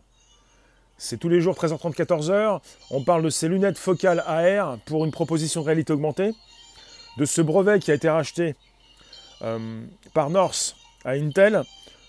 c'est 0.98 1.18
tous 1.18 1.28
les 1.28 1.42
jours 1.42 1.56
13h30, 1.56 1.94
14h. 1.94 2.62
On 2.92 3.04
parle 3.04 3.24
de 3.24 3.30
ces 3.30 3.50
lunettes 3.50 3.78
focales 3.78 4.24
AR 4.26 4.78
pour 4.86 5.04
une 5.04 5.12
proposition 5.12 5.62
de 5.62 5.66
réalité 5.66 5.92
augmentée, 5.92 6.32
de 7.18 7.26
ce 7.26 7.42
brevet 7.42 7.80
qui 7.80 7.92
a 7.92 7.94
été 7.94 8.10
racheté 8.10 8.56
euh, 9.42 9.82
par 10.14 10.30
North 10.30 10.76
à 11.04 11.12
Intel 11.12 11.64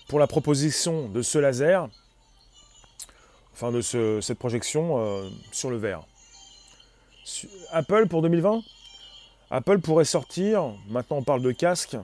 pour 0.07 0.19
la 0.19 0.27
proposition 0.27 1.09
de 1.09 1.21
ce 1.21 1.37
laser 1.37 1.89
enfin 3.57 3.71
de 3.71 3.81
cette 3.81 4.37
projection 4.37 4.99
euh, 4.99 5.29
sur 5.51 5.71
le 5.71 5.77
verre. 5.77 6.03
Apple 7.71 8.07
pour 8.07 8.21
2020 8.21 8.61
Apple 9.49 9.79
pourrait 9.79 10.05
sortir, 10.05 10.73
maintenant 10.89 11.17
on 11.17 11.23
parle 11.23 11.41
de 11.41 11.51
casque, 11.51 11.97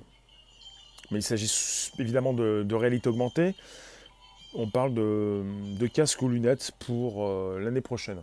mais 1.12 1.20
il 1.20 1.24
s'agit 1.24 1.92
évidemment 2.00 2.34
de, 2.34 2.74
réalité 2.74 3.10
augmentée. 3.10 3.56
On 4.54 4.70
parle 4.70 4.94
de, 4.94 5.88
casque 5.94 6.22
ou 6.22 6.30
lunettes 6.30 6.72
pour 6.80 7.26
euh, 7.26 7.60
l'année 7.60 7.82
prochaine. 7.82 8.22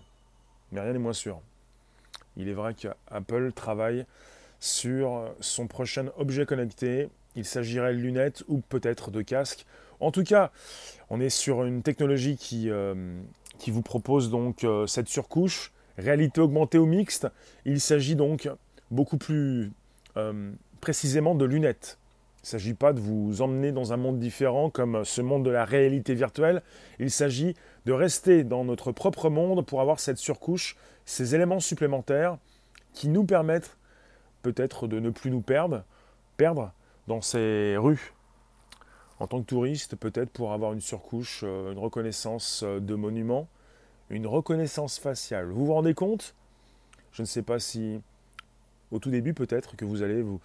Mais 0.73 0.81
rien 0.81 0.93
n'est 0.93 0.99
moins 0.99 1.13
sûr. 1.13 1.41
Il 2.37 2.49
est 2.49 2.53
vrai 2.53 2.75
qu'Apple 2.75 3.53
travaille 3.53 4.07
sur 4.61 5.33
son 5.41 5.67
prochain 5.67 6.07
objet 6.17 6.47
connecté. 6.47 7.09
Il 7.37 7.45
s'agirait 7.45 7.95
de 7.95 7.99
lunettes 7.99 8.45
ou 8.49 8.61
peut-être 8.61 9.11
de 9.11 9.23
casque 9.23 9.67
en 10.01 10.11
tout 10.11 10.25
cas, 10.25 10.51
on 11.11 11.21
est 11.21 11.29
sur 11.29 11.65
une 11.65 11.83
technologie 11.83 12.37
qui, 12.37 12.71
euh, 12.71 12.95
qui 13.59 13.71
vous 13.71 13.83
propose 13.83 14.31
donc 14.31 14.65
euh, 14.65 14.87
cette 14.87 15.09
surcouche, 15.09 15.73
réalité 15.99 16.41
augmentée 16.41 16.79
ou 16.79 16.87
mixte. 16.87 17.29
Il 17.67 17.81
s'agit 17.81 18.17
donc 18.17 18.49
beaucoup 18.91 19.19
plus 19.19 19.71
précisément 20.81 21.35
de 21.35 21.45
lunettes. 21.45 21.97
Il 22.43 22.47
ne 22.47 22.49
s'agit 22.49 22.75
pas 22.75 22.95
de 22.95 23.01
vous 23.01 23.43
emmener 23.43 23.71
dans 23.71 23.93
un 23.93 23.99
monde 23.99 24.19
différent 24.19 24.71
comme 24.71 25.05
ce 25.05 25.21
monde 25.21 25.45
de 25.45 25.51
la 25.51 25.67
réalité 25.67 26.15
virtuelle. 26.15 26.63
Il 26.99 27.11
s'agit 27.11 27.55
de 27.85 27.93
rester 27.93 28.45
dans 28.45 28.65
notre 28.65 28.93
propre 28.93 29.29
monde 29.29 29.67
pour 29.67 29.83
avoir 29.83 30.01
cette 30.01 30.17
surcouche, 30.17 30.77
ces 31.05 31.35
éléments 31.35 31.61
supplémentaires 31.61 32.39
qui 32.95 33.09
nous 33.09 33.25
permettent 33.25 33.77
peut-être 34.41 34.87
de 34.87 35.01
ne 35.01 35.11
plus 35.11 35.31
nous 35.31 35.43
perdre, 35.43 35.85
perdre 36.39 36.73
dans 37.09 37.21
ces 37.21 37.77
rues 37.77 38.15
en 39.19 39.27
tant 39.27 39.43
que 39.43 39.47
touriste, 39.47 39.97
peut-être 39.97 40.31
pour 40.31 40.55
avoir 40.55 40.73
une 40.73 40.81
surcouche, 40.81 41.43
euh, 41.45 41.73
une 41.73 41.79
reconnaissance 41.79 42.63
euh, 42.65 42.81
de 42.81 42.95
monument, 42.95 43.49
une 44.09 44.27
reconnaissance 44.27 44.99
faciale. 44.99 45.51
Vous 45.51 45.67
vous 45.67 45.75
rendez 45.75 45.93
compte? 45.93 46.35
Je 47.13 47.21
ne 47.21 47.27
sais 47.27 47.43
pas 47.43 47.59
si, 47.59 48.01
au 48.91 48.99
tout 48.99 49.11
début, 49.11 49.35
peut-être 49.35 49.77
que 49.77 49.85
vous 49.85 50.01
allez 50.03 50.23
vous 50.23 50.41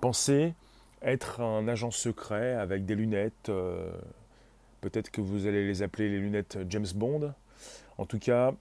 penser 0.00 0.54
être 1.02 1.40
un 1.40 1.68
agent 1.68 1.90
secret 1.90 2.54
avec 2.54 2.86
des 2.86 2.94
lunettes. 2.94 3.48
Euh, 3.48 3.90
peut-être 4.80 5.10
que 5.10 5.20
vous 5.20 5.46
allez 5.46 5.66
les 5.66 5.82
appeler 5.82 6.08
les 6.08 6.18
lunettes 6.18 6.58
James 6.68 6.86
Bond. 6.94 7.32
En 7.98 8.06
tout 8.06 8.18
cas, 8.18 8.54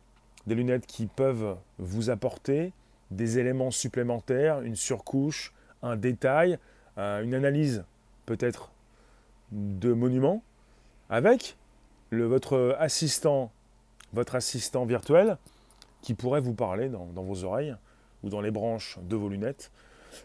des 0.45 0.55
lunettes 0.55 0.87
qui 0.87 1.05
peuvent 1.07 1.57
vous 1.77 2.09
apporter 2.09 2.71
des 3.11 3.39
éléments 3.39 3.71
supplémentaires, 3.71 4.61
une 4.61 4.75
surcouche, 4.75 5.53
un 5.83 5.95
détail, 5.95 6.57
une 6.97 7.35
analyse 7.35 7.83
peut-être 8.25 8.71
de 9.51 9.93
monuments 9.93 10.41
avec 11.09 11.55
votre 12.11 12.75
assistant, 12.79 13.51
votre 14.13 14.35
assistant 14.35 14.85
virtuel 14.85 15.37
qui 16.01 16.13
pourrait 16.13 16.41
vous 16.41 16.53
parler 16.53 16.89
dans, 16.89 17.05
vos 17.05 17.43
oreilles 17.43 17.75
ou 18.23 18.29
dans 18.29 18.41
les 18.41 18.51
branches 18.51 18.97
de 19.01 19.15
vos 19.15 19.29
lunettes. 19.29 19.71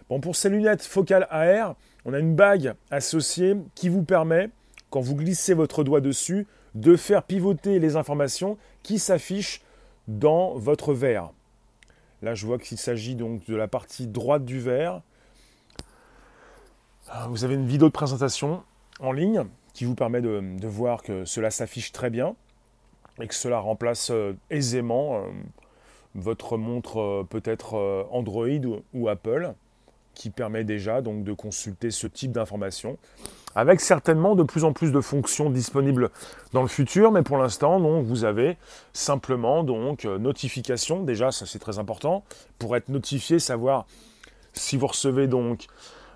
Bon, 0.09 0.21
pour 0.21 0.37
ces 0.37 0.49
lunettes 0.49 0.83
focales 0.83 1.27
AR, 1.31 1.77
on 2.05 2.15
a 2.15 2.19
une 2.19 2.35
bague 2.35 2.75
associée 2.91 3.57
qui 3.75 3.89
vous 3.89 4.03
permet, 4.03 4.51
quand 4.91 5.01
vous 5.01 5.15
glissez 5.15 5.55
votre 5.55 5.85
doigt 5.85 6.01
dessus, 6.01 6.47
de 6.75 6.97
faire 6.97 7.23
pivoter 7.23 7.79
les 7.79 7.97
informations 7.97 8.57
qui 8.83 8.99
s'affichent 8.99 9.63
dans 10.09 10.55
votre 10.55 10.95
verre. 10.95 11.31
Là, 12.23 12.35
je 12.35 12.47
vois 12.47 12.59
qu'il 12.59 12.79
s'agit 12.79 13.15
donc 13.15 13.45
de 13.47 13.57
la 13.57 13.69
partie 13.69 14.07
droite 14.07 14.45
du 14.45 14.61
verre. 14.61 15.03
Vous 17.29 17.45
avez 17.45 17.55
une 17.55 17.67
vidéo 17.67 17.89
de 17.89 17.93
présentation 17.93 18.63
en 19.01 19.13
ligne 19.13 19.45
qui 19.75 19.85
vous 19.85 19.95
permet 19.95 20.21
de, 20.21 20.67
voir 20.67 21.03
que 21.03 21.25
cela 21.25 21.51
s'affiche 21.51 21.93
très 21.93 22.11
bien 22.11 22.35
et 23.21 23.27
que 23.27 23.35
cela 23.35 23.59
remplace 23.59 24.11
euh, 24.11 24.35
aisément 24.51 25.17
euh, 25.17 25.29
votre 26.15 26.57
montre 26.57 27.01
euh, 27.01 27.27
peut-être 27.29 28.07
Android 28.11 28.47
ou 28.95 29.09
Apple 29.09 29.55
qui 30.15 30.31
permet 30.31 30.65
déjà 30.65 31.01
donc 31.01 31.25
de 31.25 31.33
consulter 31.33 31.91
ce 31.91 32.07
type 32.07 32.33
d'informations 32.33 32.99
avec 33.55 33.81
certainement 33.81 34.35
de 34.35 34.43
plus 34.43 34.65
en 34.65 34.73
plus 34.73 34.93
de 34.93 35.01
fonctions 35.01 35.51
disponibles 35.51 36.11
dans 36.53 36.63
le 36.63 36.69
futur, 36.69 37.13
mais 37.13 37.23
pour 37.23 37.37
l'instant, 37.37 37.81
donc, 37.81 38.05
vous 38.07 38.25
avez 38.25 38.57
simplement 38.95 39.63
donc 39.63 40.05
notification, 40.05 41.03
déjà 41.03 41.31
ça 41.31 41.45
c'est 41.45 41.59
très 41.59 41.79
important, 41.79 42.25
pour 42.59 42.77
être 42.77 42.89
notifié, 42.89 43.39
savoir 43.39 43.87
si 44.55 44.77
vous 44.77 44.87
recevez 44.87 45.27
donc 45.27 45.67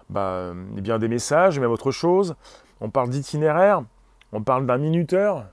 bah, 0.09 0.55
eh 0.77 0.81
bien, 0.81 0.99
des 0.99 1.09
messages, 1.09 1.59
même 1.59 1.71
autre 1.71 1.91
chose. 1.91 2.37
On 2.81 2.91
parle 2.91 3.11
d'itinéraire, 3.11 3.83
on 4.33 4.43
parle 4.43 4.67
d'un 4.67 4.79
minuteur. 4.79 5.47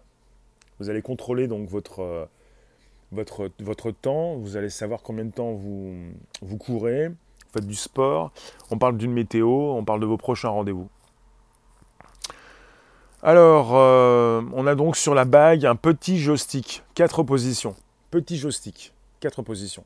Vous 0.79 0.89
allez 0.89 1.01
contrôler 1.01 1.47
donc 1.47 1.69
votre, 1.69 2.01
euh, 2.01 2.25
votre, 3.11 3.49
votre 3.59 3.91
temps, 3.91 4.35
vous 4.35 4.57
allez 4.57 4.69
savoir 4.69 5.01
combien 5.01 5.25
de 5.25 5.31
temps 5.31 5.53
vous, 5.53 5.93
vous 6.41 6.57
courez, 6.57 7.11
faites 7.53 7.67
du 7.67 7.75
sport. 7.75 8.31
On 8.71 8.77
parle 8.77 8.97
d'une 8.97 9.13
météo, 9.13 9.47
on 9.47 9.83
parle 9.83 9.99
de 9.99 10.05
vos 10.05 10.17
prochains 10.17 10.49
rendez-vous. 10.49 10.89
Alors, 13.21 13.71
euh, 13.73 14.41
on 14.53 14.67
a 14.67 14.75
donc 14.75 14.97
sur 14.97 15.13
la 15.13 15.23
bague 15.23 15.65
un 15.65 15.75
petit 15.75 16.19
joystick, 16.19 16.83
quatre 16.93 17.23
positions. 17.23 17.75
Petit 18.11 18.37
joystick, 18.37 18.91
quatre 19.19 19.41
positions. 19.41 19.85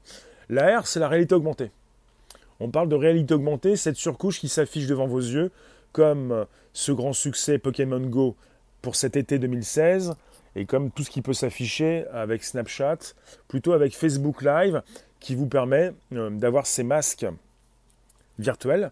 La 0.49 0.79
R, 0.79 0.87
c'est 0.87 0.99
la 0.99 1.07
réalité 1.07 1.35
augmentée. 1.35 1.69
On 2.59 2.69
parle 2.69 2.89
de 2.89 2.95
réalité 2.95 3.35
augmentée, 3.35 3.75
cette 3.75 3.97
surcouche 3.97 4.39
qui 4.39 4.49
s'affiche 4.49 4.87
devant 4.87 5.05
vos 5.05 5.19
yeux, 5.19 5.51
comme 5.91 6.45
ce 6.73 6.91
grand 6.91 7.13
succès 7.13 7.59
Pokémon 7.59 7.99
Go 7.99 8.35
pour 8.81 8.95
cet 8.95 9.15
été 9.15 9.37
2016, 9.37 10.15
et 10.55 10.65
comme 10.65 10.89
tout 10.89 11.03
ce 11.03 11.11
qui 11.11 11.21
peut 11.21 11.33
s'afficher 11.33 12.05
avec 12.11 12.43
Snapchat, 12.43 12.97
plutôt 13.47 13.73
avec 13.73 13.95
Facebook 13.95 14.41
Live, 14.41 14.81
qui 15.19 15.35
vous 15.35 15.47
permet 15.47 15.91
euh, 16.13 16.29
d'avoir 16.31 16.65
ces 16.65 16.83
masques 16.83 17.25
virtuels 18.39 18.91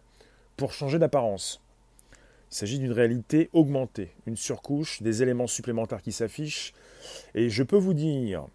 pour 0.57 0.73
changer 0.73 0.99
d'apparence. 0.99 1.61
Il 2.51 2.55
s'agit 2.55 2.79
d'une 2.79 2.91
réalité 2.91 3.49
augmentée, 3.53 4.11
une 4.27 4.37
surcouche, 4.37 5.01
des 5.01 5.23
éléments 5.23 5.47
supplémentaires 5.47 6.01
qui 6.01 6.11
s'affichent. 6.11 6.73
Et 7.33 7.49
je 7.49 7.63
peux 7.63 7.77
vous 7.77 7.93
dire 7.93 8.45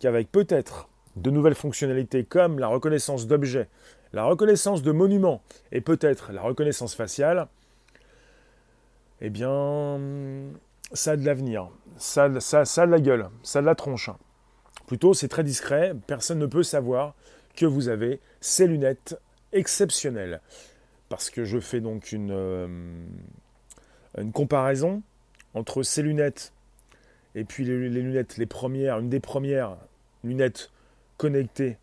qu'avec 0.00 0.30
peut-être 0.30 0.88
de 1.16 1.30
nouvelles 1.30 1.54
fonctionnalités 1.54 2.24
comme 2.24 2.58
la 2.58 2.68
reconnaissance 2.68 3.26
d'objets, 3.26 3.68
la 4.12 4.24
reconnaissance 4.24 4.82
de 4.82 4.92
monuments 4.92 5.42
et 5.72 5.80
peut-être 5.80 6.32
la 6.32 6.42
reconnaissance 6.42 6.94
faciale, 6.94 7.48
eh 9.20 9.30
bien, 9.30 9.98
ça 10.92 11.12
a 11.12 11.16
de 11.16 11.26
l'avenir, 11.26 11.68
ça, 11.96 12.40
ça, 12.40 12.64
ça 12.64 12.82
a 12.82 12.86
de 12.86 12.92
la 12.92 13.00
gueule, 13.00 13.28
ça 13.42 13.58
a 13.58 13.62
de 13.62 13.66
la 13.66 13.74
tronche. 13.74 14.10
Plutôt, 14.86 15.12
c'est 15.12 15.28
très 15.28 15.44
discret, 15.44 15.94
personne 16.06 16.38
ne 16.38 16.46
peut 16.46 16.62
savoir 16.62 17.14
que 17.56 17.66
vous 17.66 17.88
avez 17.88 18.20
ces 18.40 18.66
lunettes 18.66 19.18
exceptionnelles. 19.52 20.40
Parce 21.08 21.30
que 21.30 21.44
je 21.44 21.58
fais 21.58 21.80
donc 21.80 22.12
une, 22.12 22.30
euh, 22.32 22.68
comparaison 24.32 25.02
entre 25.54 25.82
ces 25.82 26.02
lunettes 26.02 26.52
et 27.34 27.44
puis 27.44 27.64
les, 27.64 27.88
lunettes, 27.88 28.36
les 28.36 28.46
premières, 28.46 28.98
une 28.98 29.08
des 29.08 29.20
premières 29.20 29.76
lunettes 30.24 30.70
connectées 31.16 31.76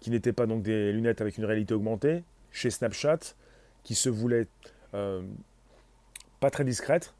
qui 0.00 0.10
n'étaient 0.10 0.32
pas 0.32 0.46
donc 0.46 0.62
des 0.62 0.92
lunettes 0.92 1.20
avec 1.20 1.38
une 1.38 1.44
réalité 1.44 1.74
augmentée, 1.74 2.22
chez 2.52 2.70
Snapchat, 2.70 3.18
qui 3.82 3.94
se 3.94 4.08
voulaient 4.08 4.46
euh, 4.94 5.22
pas 6.40 6.50
très 6.50 6.64
discrètes, 6.64 7.14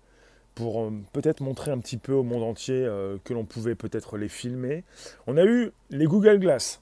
pour 0.55 0.83
euh, 0.83 0.92
peut-être 1.12 1.40
montrer 1.40 1.70
un 1.70 1.79
petit 1.79 1.96
peu 1.96 2.12
au 2.12 2.22
monde 2.22 2.42
entier 2.42 2.88
que 3.24 3.35
l'on 3.35 3.44
pouvait 3.44 3.74
peut-être 3.74 4.16
les 4.18 4.29
filmer. 4.29 4.85
On 5.26 5.37
a 5.37 5.44
eu 5.44 5.72
les 5.90 6.07
Google 6.07 6.38
Glass. 6.38 6.81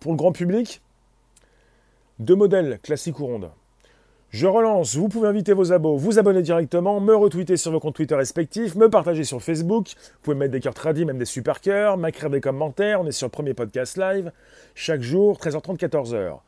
Pour 0.00 0.12
le 0.12 0.16
grand 0.16 0.32
public, 0.32 0.82
deux 2.22 2.36
modèles 2.36 2.78
classiques 2.82 3.18
ou 3.20 3.26
rondes. 3.26 3.50
Je 4.30 4.46
relance, 4.46 4.96
vous 4.96 5.08
pouvez 5.08 5.28
inviter 5.28 5.52
vos 5.52 5.72
abos, 5.72 5.96
vous 5.96 6.18
abonner 6.18 6.40
directement, 6.40 7.00
me 7.00 7.14
retweeter 7.14 7.58
sur 7.58 7.70
vos 7.70 7.80
comptes 7.80 7.96
Twitter 7.96 8.14
respectifs, 8.14 8.76
me 8.76 8.88
partager 8.88 9.24
sur 9.24 9.42
Facebook, 9.42 9.88
vous 9.88 10.18
pouvez 10.22 10.36
mettre 10.36 10.52
des 10.52 10.60
cœurs 10.60 10.72
tradis, 10.72 11.04
même 11.04 11.18
des 11.18 11.26
super 11.26 11.60
cœurs, 11.60 11.98
m'écrire 11.98 12.30
des 12.30 12.40
commentaires, 12.40 13.02
on 13.02 13.06
est 13.06 13.12
sur 13.12 13.26
le 13.26 13.30
premier 13.30 13.52
podcast 13.52 13.98
live, 13.98 14.32
chaque 14.74 15.02
jour, 15.02 15.38
13h30, 15.38 15.76
14h. 15.76 16.38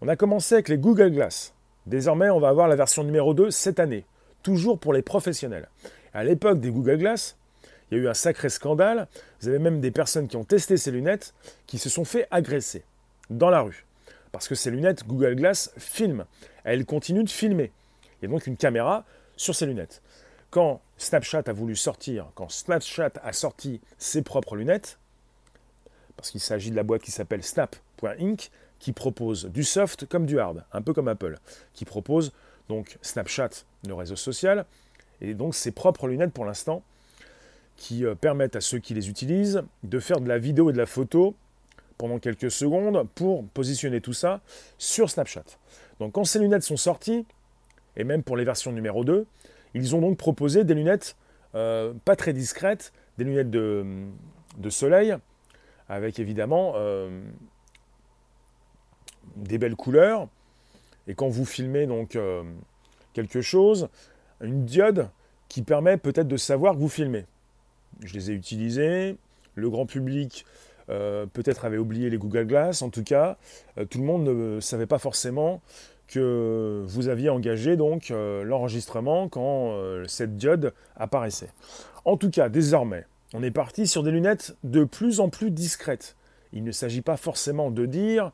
On 0.00 0.08
a 0.08 0.16
commencé 0.16 0.54
avec 0.54 0.70
les 0.70 0.78
Google 0.78 1.10
Glass. 1.10 1.52
Désormais, 1.84 2.30
on 2.30 2.40
va 2.40 2.48
avoir 2.48 2.68
la 2.68 2.76
version 2.76 3.04
numéro 3.04 3.34
2 3.34 3.50
cette 3.50 3.80
année, 3.80 4.06
toujours 4.42 4.78
pour 4.78 4.94
les 4.94 5.02
professionnels. 5.02 5.68
À 6.14 6.24
l'époque 6.24 6.60
des 6.60 6.70
Google 6.70 6.96
Glass, 6.96 7.36
il 7.90 7.98
y 7.98 8.00
a 8.00 8.04
eu 8.04 8.08
un 8.08 8.14
sacré 8.14 8.48
scandale, 8.48 9.08
vous 9.42 9.48
avez 9.48 9.58
même 9.58 9.80
des 9.80 9.90
personnes 9.90 10.28
qui 10.28 10.36
ont 10.36 10.44
testé 10.44 10.78
ces 10.78 10.90
lunettes 10.90 11.34
qui 11.66 11.78
se 11.78 11.90
sont 11.90 12.06
fait 12.06 12.26
agresser 12.30 12.82
dans 13.28 13.50
la 13.50 13.60
rue. 13.60 13.85
Parce 14.36 14.48
que 14.48 14.54
ces 14.54 14.70
lunettes 14.70 15.06
Google 15.06 15.34
Glass 15.34 15.72
filment 15.78 16.26
elle 16.62 16.84
continue 16.84 17.24
de 17.24 17.30
filmer. 17.30 17.72
Il 18.20 18.26
y 18.26 18.28
a 18.28 18.30
donc 18.30 18.46
une 18.46 18.58
caméra 18.58 19.06
sur 19.34 19.54
ses 19.54 19.64
lunettes. 19.64 20.02
Quand 20.50 20.82
Snapchat 20.98 21.44
a 21.46 21.52
voulu 21.54 21.74
sortir, 21.74 22.26
quand 22.34 22.50
Snapchat 22.50 23.12
a 23.22 23.32
sorti 23.32 23.80
ses 23.96 24.20
propres 24.20 24.56
lunettes, 24.56 24.98
parce 26.18 26.30
qu'il 26.30 26.42
s'agit 26.42 26.70
de 26.70 26.76
la 26.76 26.82
boîte 26.82 27.00
qui 27.00 27.12
s'appelle 27.12 27.42
Snap.inc, 27.42 28.50
qui 28.78 28.92
propose 28.92 29.46
du 29.46 29.64
soft 29.64 30.04
comme 30.04 30.26
du 30.26 30.38
hard, 30.38 30.66
un 30.70 30.82
peu 30.82 30.92
comme 30.92 31.08
Apple, 31.08 31.38
qui 31.72 31.86
propose 31.86 32.30
donc 32.68 32.98
Snapchat, 33.00 33.64
le 33.86 33.94
réseau 33.94 34.16
social, 34.16 34.66
et 35.22 35.32
donc 35.32 35.54
ses 35.54 35.70
propres 35.70 36.08
lunettes 36.08 36.34
pour 36.34 36.44
l'instant, 36.44 36.82
qui 37.78 38.04
euh, 38.04 38.14
permettent 38.14 38.56
à 38.56 38.60
ceux 38.60 38.80
qui 38.80 38.92
les 38.92 39.08
utilisent 39.08 39.62
de 39.82 39.98
faire 39.98 40.20
de 40.20 40.28
la 40.28 40.36
vidéo 40.36 40.68
et 40.68 40.74
de 40.74 40.78
la 40.78 40.84
photo 40.84 41.34
pendant 41.98 42.18
quelques 42.18 42.50
secondes 42.50 43.06
pour 43.14 43.46
positionner 43.48 44.00
tout 44.00 44.12
ça 44.12 44.40
sur 44.78 45.10
Snapchat. 45.10 45.44
Donc 46.00 46.12
quand 46.12 46.24
ces 46.24 46.38
lunettes 46.38 46.62
sont 46.62 46.76
sorties, 46.76 47.26
et 47.96 48.04
même 48.04 48.22
pour 48.22 48.36
les 48.36 48.44
versions 48.44 48.72
numéro 48.72 49.04
2, 49.04 49.26
ils 49.74 49.94
ont 49.94 50.00
donc 50.00 50.16
proposé 50.18 50.64
des 50.64 50.74
lunettes 50.74 51.16
euh, 51.54 51.94
pas 52.04 52.16
très 52.16 52.32
discrètes, 52.32 52.92
des 53.16 53.24
lunettes 53.24 53.50
de, 53.50 54.06
soleil, 54.68 55.16
avec 55.88 56.18
évidemment 56.18 56.74
euh, 56.76 57.22
des 59.36 59.56
belles 59.56 59.76
couleurs. 59.76 60.28
Et 61.06 61.14
quand 61.14 61.28
vous 61.28 61.46
filmez 61.46 61.86
donc 61.86 62.16
euh, 62.16 62.42
quelque 63.14 63.40
chose, 63.40 63.88
une 64.42 64.66
diode 64.66 65.08
qui 65.48 65.62
permet 65.62 65.96
peut-être 65.96 66.28
de 66.28 66.36
savoir 66.36 66.74
que 66.74 66.80
vous 66.80 66.88
filmez. 66.88 67.24
Je 68.02 68.12
les 68.12 68.30
ai 68.30 68.34
utilisées, 68.34 69.16
le 69.54 69.70
grand 69.70 69.86
public 69.86 70.44
peut-être 70.88 71.64
avait 71.64 71.78
oublié 71.78 72.10
les 72.10 72.18
Google 72.18 72.46
Glass. 72.46 72.82
En 72.82 72.90
tout 72.90 73.02
cas, 73.02 73.36
euh, 73.78 73.84
tout 73.84 73.98
le 73.98 74.04
monde 74.04 74.24
ne 74.24 74.60
savait 74.60 74.86
pas 74.86 74.98
forcément 74.98 75.60
que 76.08 76.84
vous 76.86 77.08
aviez 77.08 77.30
engagé 77.30 77.76
donc 77.76 78.10
euh, 78.10 78.44
l'enregistrement 78.44 79.28
quand 79.28 79.76
cette 80.06 80.36
diode 80.36 80.72
apparaissait. 80.96 81.50
En 82.04 82.16
tout 82.16 82.30
cas, 82.30 82.48
désormais, 82.48 83.04
on 83.34 83.42
est 83.42 83.50
parti 83.50 83.86
sur 83.86 84.02
des 84.02 84.12
lunettes 84.12 84.56
de 84.62 84.84
plus 84.84 85.20
en 85.20 85.28
plus 85.28 85.50
discrètes. 85.50 86.16
Il 86.52 86.62
ne 86.62 86.72
s'agit 86.72 87.02
pas 87.02 87.16
forcément 87.16 87.70
de 87.70 87.86
dire 87.86 88.30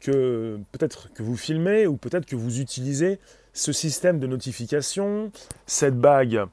que 0.00 0.58
peut-être 0.72 1.12
que 1.12 1.22
vous 1.22 1.36
filmez 1.36 1.86
ou 1.86 1.96
peut-être 1.96 2.26
que 2.26 2.36
vous 2.36 2.60
utilisez 2.60 3.18
ce 3.52 3.72
système 3.72 4.18
de 4.18 4.26
notification, 4.26 5.30
cette 5.66 5.98
bague 5.98 6.46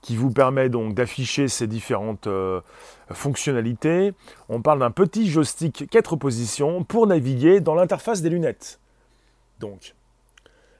qui 0.00 0.16
vous 0.16 0.30
permet 0.30 0.68
donc 0.68 0.94
d'afficher 0.94 1.48
ces 1.48 1.66
différentes 1.66 2.26
euh, 2.26 2.60
fonctionnalités. 3.10 4.12
On 4.48 4.62
parle 4.62 4.78
d'un 4.78 4.90
petit 4.90 5.28
joystick 5.28 5.88
4 5.90 6.16
positions 6.16 6.84
pour 6.84 7.06
naviguer 7.06 7.60
dans 7.60 7.74
l'interface 7.74 8.22
des 8.22 8.30
lunettes. 8.30 8.80
Donc, 9.60 9.94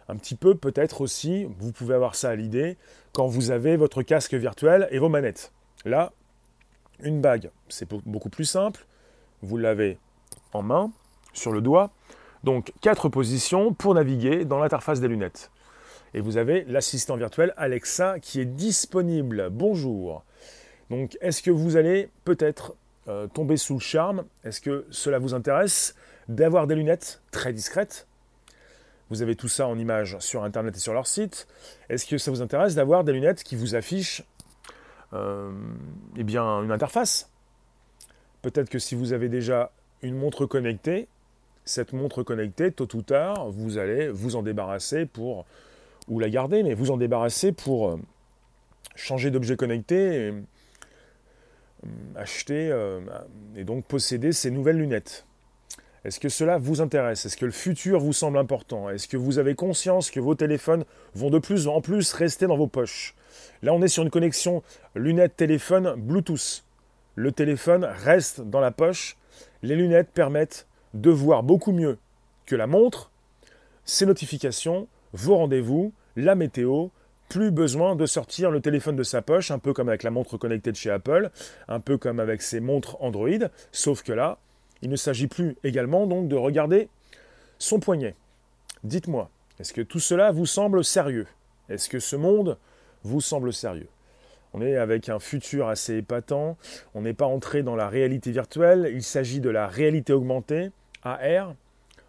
un 0.08 0.16
petit 0.16 0.36
peu 0.36 0.54
peut-être 0.54 1.00
aussi, 1.00 1.46
vous 1.58 1.72
pouvez 1.72 1.94
avoir 1.94 2.14
ça 2.14 2.30
à 2.30 2.36
l'idée, 2.36 2.76
quand 3.12 3.26
vous 3.26 3.50
avez 3.50 3.76
votre 3.76 4.02
casque 4.02 4.34
virtuel 4.34 4.88
et 4.90 4.98
vos 4.98 5.08
manettes. 5.08 5.52
Là, 5.84 6.12
une 7.00 7.20
bague, 7.20 7.50
c'est 7.68 7.88
beaucoup 8.06 8.30
plus 8.30 8.44
simple. 8.44 8.86
Vous 9.42 9.56
l'avez 9.56 9.98
en 10.52 10.62
main, 10.62 10.90
sur 11.32 11.52
le 11.52 11.60
doigt. 11.60 11.90
Donc, 12.44 12.72
quatre 12.80 13.08
positions 13.08 13.72
pour 13.72 13.94
naviguer 13.94 14.44
dans 14.44 14.58
l'interface 14.58 15.00
des 15.00 15.08
lunettes. 15.08 15.50
Et 16.14 16.20
vous 16.20 16.36
avez 16.36 16.64
l'assistant 16.64 17.16
virtuel 17.16 17.52
Alexa 17.56 18.18
qui 18.20 18.40
est 18.40 18.44
disponible. 18.46 19.48
Bonjour. 19.50 20.24
Donc, 20.90 21.18
est-ce 21.20 21.42
que 21.42 21.50
vous 21.50 21.76
allez 21.76 22.08
peut-être 22.24 22.74
euh, 23.08 23.26
tomber 23.26 23.56
sous 23.56 23.74
le 23.74 23.80
charme? 23.80 24.24
Est-ce 24.44 24.60
que 24.60 24.86
cela 24.90 25.18
vous 25.18 25.34
intéresse 25.34 25.94
d'avoir 26.28 26.66
des 26.66 26.74
lunettes 26.74 27.20
très 27.30 27.52
discrètes? 27.52 28.06
Vous 29.10 29.22
avez 29.22 29.36
tout 29.36 29.48
ça 29.48 29.66
en 29.66 29.78
images 29.78 30.16
sur 30.20 30.44
Internet 30.44 30.76
et 30.76 30.80
sur 30.80 30.92
leur 30.92 31.06
site. 31.06 31.46
Est-ce 31.88 32.06
que 32.06 32.18
ça 32.18 32.30
vous 32.30 32.42
intéresse 32.42 32.74
d'avoir 32.74 33.04
des 33.04 33.12
lunettes 33.12 33.42
qui 33.42 33.56
vous 33.56 33.74
affichent 33.74 34.22
eh 35.14 36.24
bien, 36.24 36.62
une 36.62 36.70
interface? 36.70 37.30
Peut-être 38.42 38.68
que 38.68 38.78
si 38.78 38.94
vous 38.94 39.12
avez 39.12 39.28
déjà 39.28 39.72
une 40.02 40.16
montre 40.16 40.46
connectée, 40.46 41.08
cette 41.64 41.92
montre 41.92 42.22
connectée, 42.22 42.72
tôt 42.72 42.88
ou 42.94 43.02
tard, 43.02 43.50
vous 43.50 43.78
allez 43.78 44.08
vous 44.08 44.36
en 44.36 44.42
débarrasser 44.42 45.06
pour, 45.06 45.44
ou 46.08 46.18
la 46.18 46.30
garder, 46.30 46.62
mais 46.62 46.74
vous 46.74 46.90
en 46.90 46.96
débarrasser 46.96 47.52
pour 47.52 47.88
euh, 47.88 47.96
changer 48.96 49.30
d'objet 49.30 49.56
connecté 49.56 49.94
et 49.96 50.30
euh, 50.30 50.40
acheter 52.16 52.70
euh, 52.72 53.00
et 53.56 53.64
donc 53.64 53.84
posséder 53.84 54.32
ces 54.32 54.50
nouvelles 54.50 54.78
lunettes. 54.78 55.24
Est-ce 56.04 56.20
que 56.20 56.28
cela 56.28 56.58
vous 56.58 56.80
intéresse? 56.80 57.26
Est-ce 57.26 57.36
que 57.36 57.44
le 57.44 57.52
futur 57.52 58.00
vous 58.00 58.12
semble 58.12 58.38
important? 58.38 58.88
Est-ce 58.88 59.08
que 59.08 59.16
vous 59.16 59.38
avez 59.38 59.54
conscience 59.54 60.10
que 60.10 60.20
vos 60.20 60.34
téléphones 60.34 60.84
vont 61.14 61.30
de 61.30 61.38
plus 61.38 61.68
en 61.68 61.80
plus 61.80 62.12
rester 62.12 62.46
dans 62.46 62.56
vos 62.56 62.68
poches? 62.68 63.14
Là, 63.62 63.74
on 63.74 63.82
est 63.82 63.88
sur 63.88 64.04
une 64.04 64.10
connexion 64.10 64.62
lunette-téléphone 64.94 65.94
Bluetooth. 65.96 66.64
Le 67.16 67.32
téléphone 67.32 67.84
reste 67.84 68.40
dans 68.40 68.60
la 68.60 68.70
poche. 68.70 69.16
Les 69.62 69.74
lunettes 69.74 70.10
permettent 70.10 70.66
de 70.94 71.10
voir 71.10 71.42
beaucoup 71.42 71.72
mieux 71.72 71.98
que 72.46 72.56
la 72.56 72.66
montre, 72.66 73.10
ses 73.84 74.06
notifications, 74.06 74.86
vos 75.12 75.36
rendez-vous, 75.36 75.92
la 76.18 76.34
météo, 76.34 76.88
plus 77.28 77.50
besoin 77.50 77.94
de 77.94 78.06
sortir 78.06 78.50
le 78.50 78.60
téléphone 78.60 78.96
de 78.96 79.02
sa 79.02 79.22
poche, 79.22 79.50
un 79.50 79.58
peu 79.58 79.72
comme 79.72 79.88
avec 79.88 80.02
la 80.02 80.10
montre 80.10 80.36
connectée 80.36 80.72
de 80.72 80.76
chez 80.76 80.90
Apple, 80.90 81.30
un 81.68 81.80
peu 81.80 81.96
comme 81.96 82.20
avec 82.20 82.42
ses 82.42 82.60
montres 82.60 82.96
Android, 83.00 83.48
sauf 83.70 84.02
que 84.02 84.12
là, 84.12 84.38
il 84.82 84.90
ne 84.90 84.96
s'agit 84.96 85.26
plus 85.28 85.56
également 85.64 86.06
donc 86.06 86.28
de 86.28 86.36
regarder 86.36 86.88
son 87.58 87.80
poignet. 87.80 88.14
Dites-moi, 88.82 89.30
est-ce 89.60 89.72
que 89.72 89.82
tout 89.82 90.00
cela 90.00 90.32
vous 90.32 90.46
semble 90.46 90.84
sérieux? 90.84 91.26
Est-ce 91.68 91.88
que 91.88 91.98
ce 91.98 92.16
monde 92.16 92.56
vous 93.04 93.20
semble 93.20 93.52
sérieux? 93.52 93.88
On 94.54 94.62
est 94.62 94.76
avec 94.76 95.08
un 95.08 95.18
futur 95.18 95.68
assez 95.68 95.98
épatant. 95.98 96.56
On 96.94 97.02
n'est 97.02 97.14
pas 97.14 97.26
entré 97.26 97.62
dans 97.62 97.76
la 97.76 97.88
réalité 97.88 98.30
virtuelle. 98.30 98.90
Il 98.92 99.02
s'agit 99.02 99.40
de 99.40 99.50
la 99.50 99.66
réalité 99.66 100.12
augmentée, 100.12 100.70
AR, 101.02 101.54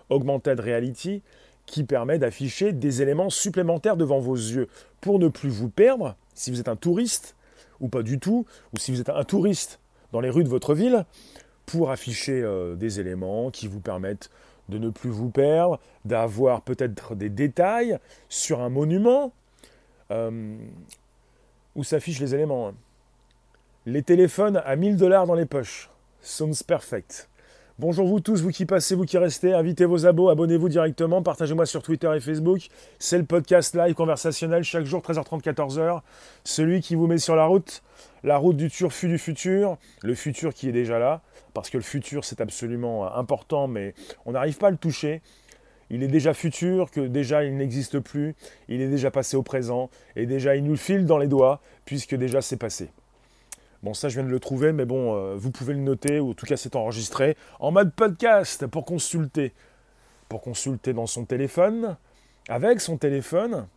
Augmented 0.10 0.60
Reality, 0.60 1.22
qui 1.70 1.84
permet 1.84 2.18
d'afficher 2.18 2.74
des 2.74 3.02
éléments 3.02 3.30
supplémentaires 3.30 3.98
devant 3.98 4.20
vos 4.20 4.36
yeux 4.36 4.68
pour 5.02 5.20
ne 5.20 5.28
plus 5.28 5.50
vous 5.50 5.70
perdre 5.70 6.16
si 6.34 6.52
vous 6.52 6.60
êtes 6.60 6.68
un 6.68 6.76
touriste 6.76 7.36
ou 7.80 7.88
pas 7.88 8.04
du 8.04 8.20
tout, 8.20 8.46
ou 8.74 8.78
si 8.78 8.92
vous 8.92 9.00
êtes 9.00 9.10
un 9.10 9.24
touriste 9.24 9.80
dans 10.12 10.20
les 10.20 10.30
rues 10.30 10.44
de 10.44 10.50
votre 10.50 10.74
ville, 10.74 11.06
pour 11.66 11.92
afficher 11.92 12.42
euh, 12.42 12.76
des 12.76 13.00
éléments 13.00 13.52
qui 13.52 13.68
vous 13.68 13.80
permettent 13.80 14.30
de 14.68 14.78
ne 14.78 14.90
plus 14.90 15.10
vous 15.10 15.30
perdre, 15.30 15.80
d'avoir 16.04 16.62
peut-être 16.62 17.16
des 17.16 17.30
détails 17.30 17.98
sur 18.28 18.60
un 18.60 18.70
monument. 18.70 19.32
Euh, 20.12 20.58
où 21.76 21.84
s'affichent 21.84 22.20
les 22.20 22.34
éléments. 22.34 22.70
Hein. 22.70 22.74
Les 23.86 24.04
téléphones 24.04 24.58
à 24.66 24.76
1000 24.76 24.98
dollars 24.98 25.26
dans 25.26 25.36
les 25.36 25.46
poches. 25.46 25.90
Sounds 26.22 26.64
perfect. 26.66 27.29
Bonjour 27.80 28.06
vous 28.10 28.20
tous, 28.20 28.42
vous 28.42 28.50
qui 28.50 28.66
passez, 28.66 28.94
vous 28.94 29.06
qui 29.06 29.18
restez, 29.18 29.54
invitez 29.54 29.86
vos 29.86 30.06
abos, 30.06 30.28
abonnez-vous 30.28 30.68
directement, 30.68 31.24
partagez-moi 31.24 31.66
sur 31.66 31.82
Twitter 31.82 32.12
et 32.14 32.20
Facebook. 32.20 32.68
C'est 33.00 33.18
le 33.18 33.24
podcast 33.24 33.74
live 33.74 33.94
conversationnel 33.94 34.64
chaque 34.64 34.84
jour 34.84 35.02
13h30 35.02 35.42
14h. 35.42 36.02
Celui 36.44 36.82
qui 36.82 36.96
vous 36.96 37.08
met 37.08 37.20
sur 37.20 37.38
la 37.38 37.46
route, 37.46 37.82
la 38.26 38.36
route 38.36 38.58
du 38.58 38.70
turfu 38.70 39.08
du 39.08 39.18
futur, 39.18 39.78
le 40.04 40.14
futur 40.14 40.54
qui 40.54 40.68
est 40.68 40.74
déjà 40.74 41.00
là, 41.00 41.22
parce 41.54 41.70
que 41.70 41.78
le 41.78 41.84
futur 41.84 42.26
c'est 42.26 42.42
absolument 42.42 43.16
important, 43.16 43.70
mais 43.70 43.94
on 44.26 44.34
n'arrive 44.34 44.58
pas 44.58 44.68
à 44.68 44.72
le 44.72 44.78
toucher 44.78 45.22
il 45.90 46.04
est 46.04 46.08
déjà 46.08 46.36
futur, 46.36 46.92
que 46.92 47.02
déjà 47.02 47.46
il 47.46 47.56
n'existe 47.58 48.00
plus, 48.00 48.36
il 48.68 48.80
est 48.82 48.90
déjà 48.90 49.10
passé 49.10 49.38
au 49.38 49.42
présent, 49.42 49.90
et 50.16 50.28
déjà 50.28 50.56
il 50.56 50.64
nous 50.64 50.72
le 50.72 50.78
file 50.78 51.06
dans 51.06 51.18
les 51.18 51.28
doigts, 51.28 51.62
puisque 51.86 52.14
déjà 52.14 52.44
c'est 52.44 52.58
passé. 52.58 52.92
Bon, 53.82 53.94
ça 53.94 54.10
je 54.10 54.16
viens 54.16 54.24
de 54.28 54.32
le 54.32 54.40
trouver, 54.42 54.74
mais 54.74 54.86
bon, 54.86 55.16
euh, 55.16 55.36
vous 55.36 55.52
pouvez 55.52 55.74
le 55.74 55.80
noter, 55.80 56.20
ou 56.20 56.32
en 56.32 56.34
tout 56.34 56.46
cas 56.46 56.58
c'est 56.58 56.76
enregistré, 56.76 57.38
en 57.60 57.72
mode 57.72 57.94
podcast 57.94 58.68
pour 58.68 58.84
consulter. 58.84 59.54
Pour 60.28 60.42
consulter 60.42 60.94
dans 60.94 61.08
son 61.08 61.24
téléphone, 61.26 61.96
avec 62.50 62.82
son 62.82 62.98
téléphone. 62.98 63.68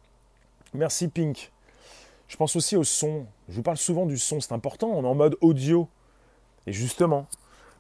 Merci 0.75 1.09
Pink. 1.09 1.53
Je 2.27 2.37
pense 2.37 2.57
aussi 2.57 2.77
au 2.77 2.85
son. 2.85 3.27
Je 3.49 3.55
vous 3.55 3.63
parle 3.63 3.77
souvent 3.77 4.07
du 4.07 4.19
son, 4.19 4.41
c'est 4.41 4.53
important, 4.53 4.89
on 4.89 5.05
est 5.05 5.07
en 5.07 5.15
mode 5.15 5.37
audio. 5.41 5.89
Et 6.67 6.73
justement, 6.73 7.27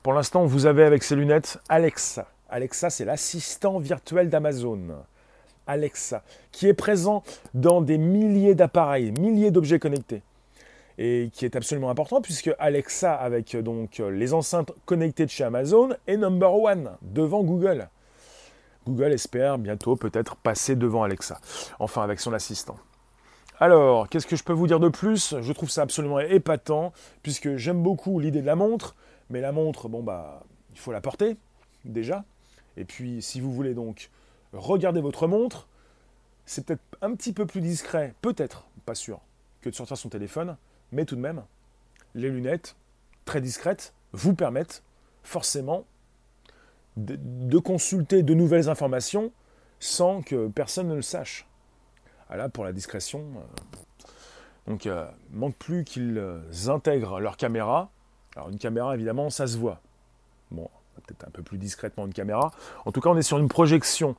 pour 0.02 0.12
l'instant, 0.12 0.46
vous 0.46 0.66
avez 0.66 0.84
avec 0.84 1.02
ces 1.02 1.16
lunettes 1.16 1.58
Alexa. 1.68 2.28
Alexa, 2.48 2.90
c'est 2.90 3.04
l'assistant 3.04 3.78
virtuel 3.78 4.28
d'Amazon. 4.28 4.80
Alexa, 5.66 6.22
qui 6.52 6.68
est 6.68 6.74
présent 6.74 7.22
dans 7.54 7.80
des 7.80 7.98
milliers 7.98 8.54
d'appareils, 8.54 9.10
milliers 9.10 9.50
d'objets 9.50 9.78
connectés. 9.78 10.22
Et 11.04 11.30
qui 11.32 11.44
est 11.44 11.56
absolument 11.56 11.90
important 11.90 12.20
puisque 12.20 12.52
Alexa, 12.60 13.12
avec 13.12 13.56
donc 13.56 13.98
les 13.98 14.34
enceintes 14.34 14.70
connectées 14.84 15.26
de 15.26 15.30
chez 15.30 15.42
Amazon, 15.42 15.96
est 16.06 16.16
number 16.16 16.54
one 16.54 16.92
devant 17.02 17.42
Google. 17.42 17.88
Google 18.86 19.10
espère 19.10 19.58
bientôt 19.58 19.96
peut-être 19.96 20.36
passer 20.36 20.76
devant 20.76 21.02
Alexa, 21.02 21.40
enfin 21.80 22.02
avec 22.02 22.20
son 22.20 22.32
assistant. 22.32 22.76
Alors, 23.58 24.08
qu'est-ce 24.08 24.28
que 24.28 24.36
je 24.36 24.44
peux 24.44 24.52
vous 24.52 24.68
dire 24.68 24.78
de 24.78 24.88
plus? 24.88 25.34
Je 25.40 25.52
trouve 25.52 25.70
ça 25.70 25.82
absolument 25.82 26.20
épatant, 26.20 26.92
puisque 27.24 27.56
j'aime 27.56 27.82
beaucoup 27.82 28.20
l'idée 28.20 28.40
de 28.40 28.46
la 28.46 28.54
montre, 28.54 28.94
mais 29.28 29.40
la 29.40 29.50
montre, 29.50 29.88
bon 29.88 30.04
bah, 30.04 30.44
il 30.72 30.78
faut 30.78 30.92
la 30.92 31.00
porter, 31.00 31.36
déjà. 31.84 32.22
Et 32.76 32.84
puis, 32.84 33.22
si 33.22 33.40
vous 33.40 33.52
voulez 33.52 33.74
donc 33.74 34.08
regarder 34.52 35.00
votre 35.00 35.26
montre, 35.26 35.66
c'est 36.46 36.64
peut-être 36.64 36.82
un 37.00 37.12
petit 37.16 37.32
peu 37.32 37.44
plus 37.44 37.60
discret, 37.60 38.14
peut-être, 38.22 38.66
pas 38.86 38.94
sûr, 38.94 39.18
que 39.62 39.68
de 39.68 39.74
sortir 39.74 39.96
son 39.96 40.08
téléphone, 40.08 40.56
mais 40.92 41.04
tout 41.04 41.16
de 41.16 41.20
même, 41.20 41.42
les 42.14 42.28
lunettes, 42.28 42.76
très 43.24 43.40
discrètes, 43.40 43.94
vous 44.12 44.34
permettent 44.34 44.82
forcément 45.22 45.84
de, 46.96 47.58
consulter 47.58 48.22
de 48.22 48.34
nouvelles 48.34 48.68
informations 48.68 49.32
sans 49.80 50.22
que 50.22 50.48
personne 50.48 50.88
ne 50.88 50.94
le 50.94 51.02
sache. 51.02 51.46
Ah 52.28 52.36
là, 52.36 52.48
pour 52.48 52.64
la 52.64 52.72
discrétion, 52.72 53.20
euh, 53.20 54.70
donc 54.70 54.86
euh, 54.86 55.06
manque 55.32 55.56
plus 55.56 55.84
qu'ils 55.84 56.18
euh, 56.18 56.40
intègrent 56.68 57.20
leur 57.20 57.36
caméra. 57.36 57.90
Alors 58.36 58.50
une 58.50 58.58
caméra, 58.58 58.94
évidemment, 58.94 59.30
ça 59.30 59.46
se 59.46 59.56
voit. 59.56 59.80
Bon, 60.50 60.68
peut-être 60.94 61.26
un 61.26 61.30
peu 61.30 61.42
plus 61.42 61.58
discrètement 61.58 62.06
une 62.06 62.12
caméra. 62.12 62.52
En 62.84 62.92
tout 62.92 63.00
cas, 63.00 63.10
on 63.10 63.16
est 63.16 63.22
sur 63.22 63.38
une 63.38 63.48
projection 63.48 64.16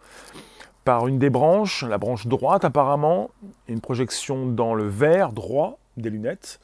par 0.83 1.07
une 1.07 1.17
des 1.17 1.29
branches, 1.29 1.83
la 1.83 1.97
branche 1.97 2.27
droite 2.27 2.65
apparemment, 2.65 3.29
une 3.67 3.79
projection 3.79 4.47
dans 4.47 4.73
le 4.73 4.87
verre 4.87 5.31
droit 5.31 5.79
des 5.97 6.09
lunettes. 6.09 6.59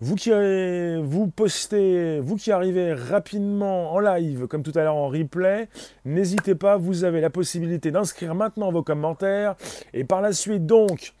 Vous 0.00 0.14
qui, 0.14 0.30
vous 0.30 1.26
postez, 1.26 2.20
vous 2.20 2.36
qui 2.36 2.52
arrivez 2.52 2.94
rapidement 2.94 3.92
en 3.92 3.98
live, 3.98 4.46
comme 4.46 4.62
tout 4.62 4.72
à 4.74 4.82
l'heure 4.82 4.96
en 4.96 5.08
replay, 5.08 5.68
n'hésitez 6.06 6.54
pas, 6.54 6.78
vous 6.78 7.04
avez 7.04 7.20
la 7.20 7.28
possibilité 7.28 7.90
d'inscrire 7.90 8.34
maintenant 8.34 8.72
vos 8.72 8.82
commentaires 8.82 9.56
et 9.92 10.04
par 10.04 10.22
la 10.22 10.32
suite 10.32 10.64
donc 10.64 11.12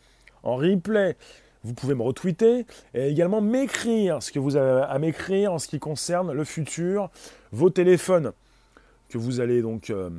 en 0.42 0.56
replay 0.56 1.16
vous 1.62 1.74
pouvez 1.74 1.94
me 1.94 2.02
retweeter 2.02 2.66
et 2.94 3.08
également 3.08 3.40
m'écrire 3.40 4.22
ce 4.22 4.32
que 4.32 4.38
vous 4.38 4.56
avez 4.56 4.82
à 4.88 4.98
m'écrire 4.98 5.52
en 5.52 5.58
ce 5.58 5.68
qui 5.68 5.78
concerne 5.78 6.32
le 6.32 6.44
futur, 6.44 7.10
vos 7.52 7.70
téléphones 7.70 8.32
que 9.08 9.18
vous 9.18 9.40
allez 9.40 9.60
donc 9.60 9.90
euh, 9.90 10.10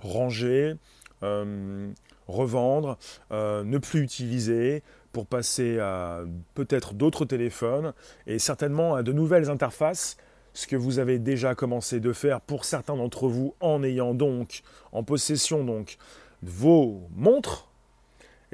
ranger, 0.00 0.74
euh, 1.22 1.90
revendre, 2.26 2.96
euh, 3.32 3.64
ne 3.64 3.78
plus 3.78 4.00
utiliser 4.00 4.82
pour 5.14 5.26
passer 5.26 5.78
à 5.78 6.20
peut-être 6.52 6.92
d'autres 6.92 7.24
téléphones 7.24 7.94
et 8.26 8.38
certainement 8.38 8.94
à 8.94 9.02
de 9.02 9.12
nouvelles 9.12 9.48
interfaces, 9.48 10.18
ce 10.52 10.66
que 10.66 10.76
vous 10.76 10.98
avez 10.98 11.18
déjà 11.18 11.54
commencé 11.54 12.00
de 12.00 12.12
faire 12.12 12.42
pour 12.42 12.66
certains 12.66 12.96
d'entre 12.96 13.28
vous 13.28 13.54
en 13.60 13.82
ayant 13.82 14.12
donc 14.12 14.62
en 14.92 15.02
possession 15.02 15.64
donc 15.64 15.96
vos 16.42 17.08
montres 17.16 17.68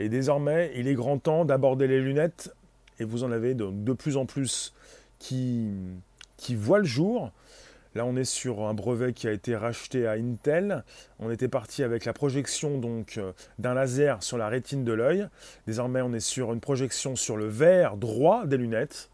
et 0.00 0.08
désormais, 0.08 0.72
il 0.76 0.88
est 0.88 0.94
grand 0.94 1.18
temps 1.18 1.44
d'aborder 1.44 1.86
les 1.86 2.00
lunettes, 2.00 2.54
et 2.98 3.04
vous 3.04 3.22
en 3.22 3.30
avez 3.30 3.52
de, 3.52 3.92
plus 3.92 4.16
en 4.16 4.24
plus 4.24 4.72
qui 5.18 5.74
voient 6.54 6.78
le 6.78 6.84
jour. 6.84 7.32
Là, 7.96 8.04
on 8.04 8.14
est 8.14 8.24
sur 8.24 8.60
un 8.62 8.74
brevet 8.74 9.12
qui 9.12 9.26
a 9.26 9.32
été 9.32 9.56
racheté 9.56 10.06
à 10.06 10.12
Intel. 10.12 10.84
On 11.18 11.30
était 11.30 11.48
parti 11.48 11.82
avec 11.82 12.04
la 12.04 12.12
projection 12.12 12.78
donc 12.78 13.18
euh, 13.18 13.32
d'un 13.58 13.74
laser 13.74 14.22
sur 14.22 14.38
la 14.38 14.48
rétine 14.48 14.84
de 14.84 14.92
l'œil. 14.92 15.26
Désormais, 15.66 16.00
on 16.00 16.12
est 16.12 16.20
sur 16.20 16.52
une 16.52 16.60
projection 16.60 17.16
sur 17.16 17.36
le 17.36 17.48
verre 17.48 17.96
droit 17.96 18.46
des 18.46 18.56
lunettes. 18.56 19.10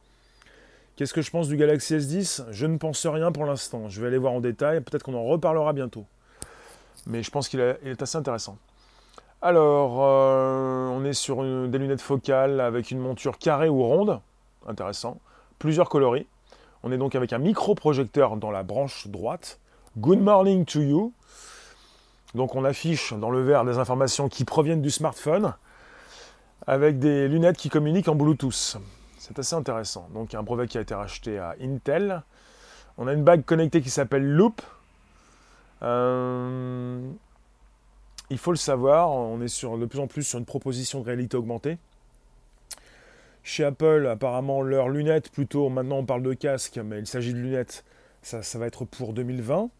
Qu'est-ce 0.97 1.15
que 1.15 1.23
je 1.23 1.31
pense 1.31 1.49
du 1.49 1.57
Galaxy 1.57 1.95
S10 1.95 2.45
Je 2.51 2.67
ne 2.67 2.77
pense 2.77 3.07
rien 3.07 3.33
pour 3.33 3.47
l'instant. 3.47 3.89
Je 3.89 4.01
vais 4.01 4.09
aller 4.09 4.19
voir 4.19 4.35
en 4.35 4.41
détail. 4.41 4.83
Peut-être 4.83 5.03
qu'on 5.03 5.15
en 5.15 5.25
reparlera 5.25 5.73
bientôt. 5.73 6.05
Mais 7.07 7.23
je 7.23 7.31
pense 7.31 7.49
qu'il 7.49 7.61
est 7.61 8.03
assez 8.03 8.17
intéressant. 8.19 8.59
Alors, 9.41 10.03
euh, 10.03 10.89
on 10.89 11.05
est 11.05 11.13
sur 11.13 11.43
des 11.69 11.79
lunettes 11.79 12.01
focales 12.01 12.61
avec 12.61 12.91
une 12.91 12.99
monture 12.99 13.39
carrée 13.39 13.69
ou 13.69 13.83
ronde. 13.83 14.21
Intéressant. 14.67 15.19
Plusieurs 15.59 15.89
coloris. 15.89 16.27
On 16.89 16.93
est 16.93 16.99
donc 16.99 17.17
avec 17.17 17.33
un 17.33 17.39
micro-projecteur 17.39 18.37
dans 18.37 18.53
la 18.53 18.63
branche 18.63 19.09
droite. 19.09 19.59
Good 19.99 20.21
morning 20.21 20.65
to 20.67 20.81
you. 20.81 21.13
Donc 22.37 22.55
on 22.55 22.65
affiche 22.65 23.13
dans 23.13 23.31
le 23.31 23.43
verre 23.43 23.65
des 23.65 23.79
informations 23.79 24.29
qui 24.29 24.45
proviennent 24.45 24.83
du 24.83 24.93
smartphone 24.93 25.55
avec 26.65 27.01
des 27.01 27.27
lunettes 27.27 27.57
qui 27.57 27.71
communiquent 27.71 28.07
en 28.07 28.15
Bluetooth. 28.15 28.77
C'est 29.19 29.37
assez 29.37 29.57
intéressant. 29.57 30.09
Donc 30.15 30.37
un 30.37 30.45
brevet 30.45 30.69
qui 30.69 30.79
a 30.79 30.81
été 30.81 30.95
racheté 30.95 31.41
à 31.41 31.57
Intel. 31.61 32.23
On 32.99 33.09
a 33.09 33.15
une 33.15 33.25
bague 33.25 33.45
connectée 33.45 33.81
qui 33.81 33.91
s'appelle 33.91 34.25
Loop. 34.25 34.63
Euh, 35.83 37.01
il 38.31 38.39
faut 38.39 38.53
le 38.53 38.59
savoir, 38.59 39.11
on 39.11 39.41
est 39.41 39.65
de 39.65 39.87
plus 39.87 39.99
en 39.99 40.07
plus 40.07 40.23
sur 40.23 40.39
une 40.39 40.47
proposition 40.47 41.01
de 41.01 41.07
réalité 41.07 41.37
augmentée. 41.37 41.79
Chez 43.47 43.63
Apple, 43.63 44.09
apparemment, 44.11 44.61
leurs 44.61 44.89
lunettes, 44.89 45.31
plutôt, 45.31 45.69
maintenant 45.69 45.99
on 45.99 46.05
parle 46.05 46.25
de 46.25 46.35
casque, 46.35 46.81
mais 46.85 46.99
il 46.99 47.07
s'agit 47.07 47.33
de 47.33 47.39
lunettes, 47.39 47.85
ça, 48.21 48.41
va 48.59 48.67
être 48.67 48.85
pour 48.85 49.13
2020. 49.13 49.71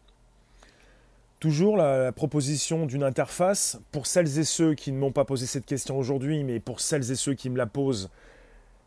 Toujours 1.41 1.75
la, 1.75 2.13
proposition 2.13 2.85
d'une 2.85 3.03
interface, 3.03 3.77
pour 3.91 4.07
celles 4.07 4.39
et 4.39 4.45
ceux 4.45 4.73
qui 4.73 4.93
ne 4.93 4.97
m'ont 4.97 5.11
pas 5.11 5.25
posé 5.25 5.45
cette 5.45 5.65
question 5.65 5.97
aujourd'hui, 5.97 6.45
mais 6.45 6.61
pour 6.61 6.79
celles 6.79 7.11
et 7.11 7.15
ceux 7.15 7.33
qui 7.33 7.49
me 7.49 7.57
la 7.57 7.65
posent 7.65 8.09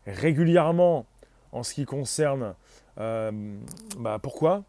régulièrement 0.07 1.05
en 1.51 1.61
ce 1.61 1.75
qui 1.75 1.85
concerne 1.85 2.55
euh, 2.97 3.31
bah 3.99 4.17
pourquoi? 4.19 4.63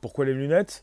Pourquoi 0.00 0.24
les 0.24 0.34
lunettes? 0.34 0.82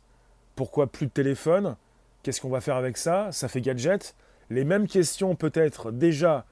Pourquoi 0.56 0.88
plus 0.88 1.08
de 1.08 1.12
téléphone 1.12 1.76
Qu'est-ce 2.24 2.40
qu'on 2.40 2.48
va 2.48 2.62
faire 2.62 2.78
avec 2.78 2.96
ça? 2.96 3.34
Ça 3.34 3.50
fait 3.50 3.60
gadget. 3.60 4.16
Les 4.50 4.64
mêmes 4.64 4.88
questions 4.88 5.36
peut-être 5.36 5.92
déjà 5.92 6.46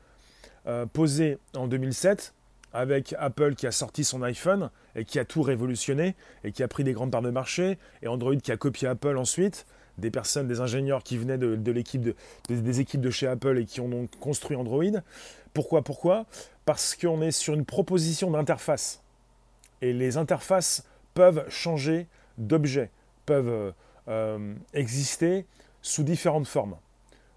euh, 0.70 0.86
posé 0.86 1.40
en 1.56 1.68
2007 1.68 2.36
avec 2.74 3.16
Apple 3.18 3.56
qui 3.56 3.66
a 3.66 3.72
sorti 3.72 4.04
son 4.04 4.22
iPhone 4.22 4.70
et 4.96 5.04
qui 5.04 5.18
a 5.18 5.26
tout 5.26 5.42
révolutionné 5.42 6.16
et 6.44 6.52
qui 6.52 6.62
a 6.62 6.68
pris 6.68 6.84
des 6.84 6.94
grandes 6.94 7.10
parts 7.10 7.24
de 7.24 7.32
marché, 7.32 7.80
et 8.04 8.08
Android 8.08 8.36
qui 8.36 8.52
a 8.52 8.58
copié 8.58 8.88
Apple 8.88 9.18
ensuite, 9.18 9.66
des 9.98 10.12
personnes, 10.12 10.48
des 10.48 10.60
ingénieurs 10.60 11.02
qui 11.02 11.18
venaient 11.18 11.40
de, 11.40 11.72
l'équipe 11.72 12.08
des 12.50 12.80
équipes 12.80 13.02
de 13.02 13.10
chez 13.10 13.26
Apple 13.26 13.58
et 13.58 13.66
qui 13.66 13.82
ont 13.82 13.90
donc 13.90 14.12
construit 14.20 14.56
Android. 14.56 14.84
Pourquoi 15.56 15.82
Pourquoi? 15.82 16.28
Parce 16.66 16.96
qu'on 16.96 17.24
est 17.24 17.32
sur 17.32 17.56
une 17.56 17.66
proposition 17.66 18.30
d'interface. 18.30 19.02
Et 19.82 19.92
les 19.92 20.18
interfaces 20.18 20.84
peuvent 21.16 21.50
changer 21.50 22.06
d'objet, 22.38 22.92
peuvent 23.26 23.74
euh, 24.08 24.54
exister 24.76 25.48
sous 25.82 26.04
différentes 26.04 26.48
formes 26.48 26.76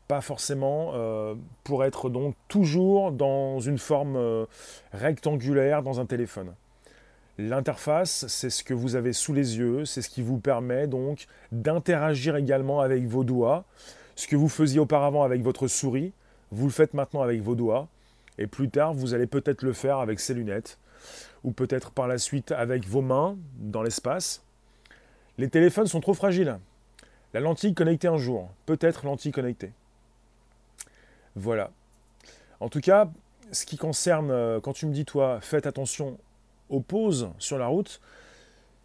pas 0.09 0.21
forcément 0.21 0.93
euh, 0.95 1.35
pour 1.65 1.85
être 1.85 2.11
donc 2.11 2.35
toujours 2.49 3.13
dans 3.13 3.61
une 3.61 3.79
forme 3.79 4.17
euh, 4.17 4.45
rectangulaire 4.93 5.83
dans 5.83 6.01
un 6.01 6.07
téléphone. 6.07 6.53
L'interface, 7.39 8.27
c'est 8.29 8.51
ce 8.51 8.63
que 8.63 8.75
vous 8.75 8.95
avez 8.95 9.13
sous 9.13 9.33
les 9.33 9.57
yeux, 9.57 9.85
c'est 9.85 10.03
ce 10.03 10.11
qui 10.11 10.23
vous 10.23 10.39
permet 10.39 10.87
donc 10.87 11.27
d'interagir 11.51 12.37
également 12.37 12.81
avec 12.81 13.07
vos 13.07 13.25
doigts. 13.25 13.65
Ce 14.17 14.27
que 14.27 14.37
vous 14.37 14.51
faisiez 14.51 14.79
auparavant 14.79 15.23
avec 15.23 15.43
votre 15.43 15.67
souris, 15.67 16.13
vous 16.51 16.67
le 16.67 16.73
faites 16.73 16.93
maintenant 16.93 17.23
avec 17.23 17.41
vos 17.41 17.55
doigts. 17.55 17.89
Et 18.39 18.47
plus 18.47 18.69
tard, 18.69 18.93
vous 18.93 19.15
allez 19.15 19.27
peut-être 19.27 19.63
le 19.63 19.73
faire 19.73 19.99
avec 19.99 20.21
ces 20.21 20.35
lunettes, 20.35 20.79
ou 21.43 21.53
peut-être 21.53 21.91
par 21.91 22.07
la 22.07 22.19
suite 22.19 22.53
avec 22.53 22.87
vos 22.87 23.03
mains 23.03 23.37
dans 23.59 23.83
l'espace. 23.83 24.43
Les 25.39 25.49
téléphones 25.49 25.87
sont 25.87 26.01
trop 26.01 26.15
fragiles. 26.15 26.59
La 27.33 27.41
lentille 27.41 27.75
connectée 27.75 28.09
un 28.09 28.19
jour, 28.19 28.51
peut-être 28.67 29.07
lentille 29.07 29.33
connectée. 29.33 29.73
Voilà. 31.37 31.71
En 32.61 32.69
tout 32.69 32.81
cas, 32.81 33.11
ce 33.53 33.67
qui 33.67 33.77
concerne, 33.77 34.31
euh, 34.31 34.61
quand 34.61 34.73
tu 34.73 34.87
me 34.87 34.93
dis, 34.93 35.05
toi, 35.05 35.39
faites 35.41 35.67
attention 35.67 36.19
aux 36.69 36.81
pauses 36.81 37.29
sur 37.39 37.59
la 37.59 37.67
route, 37.67 38.01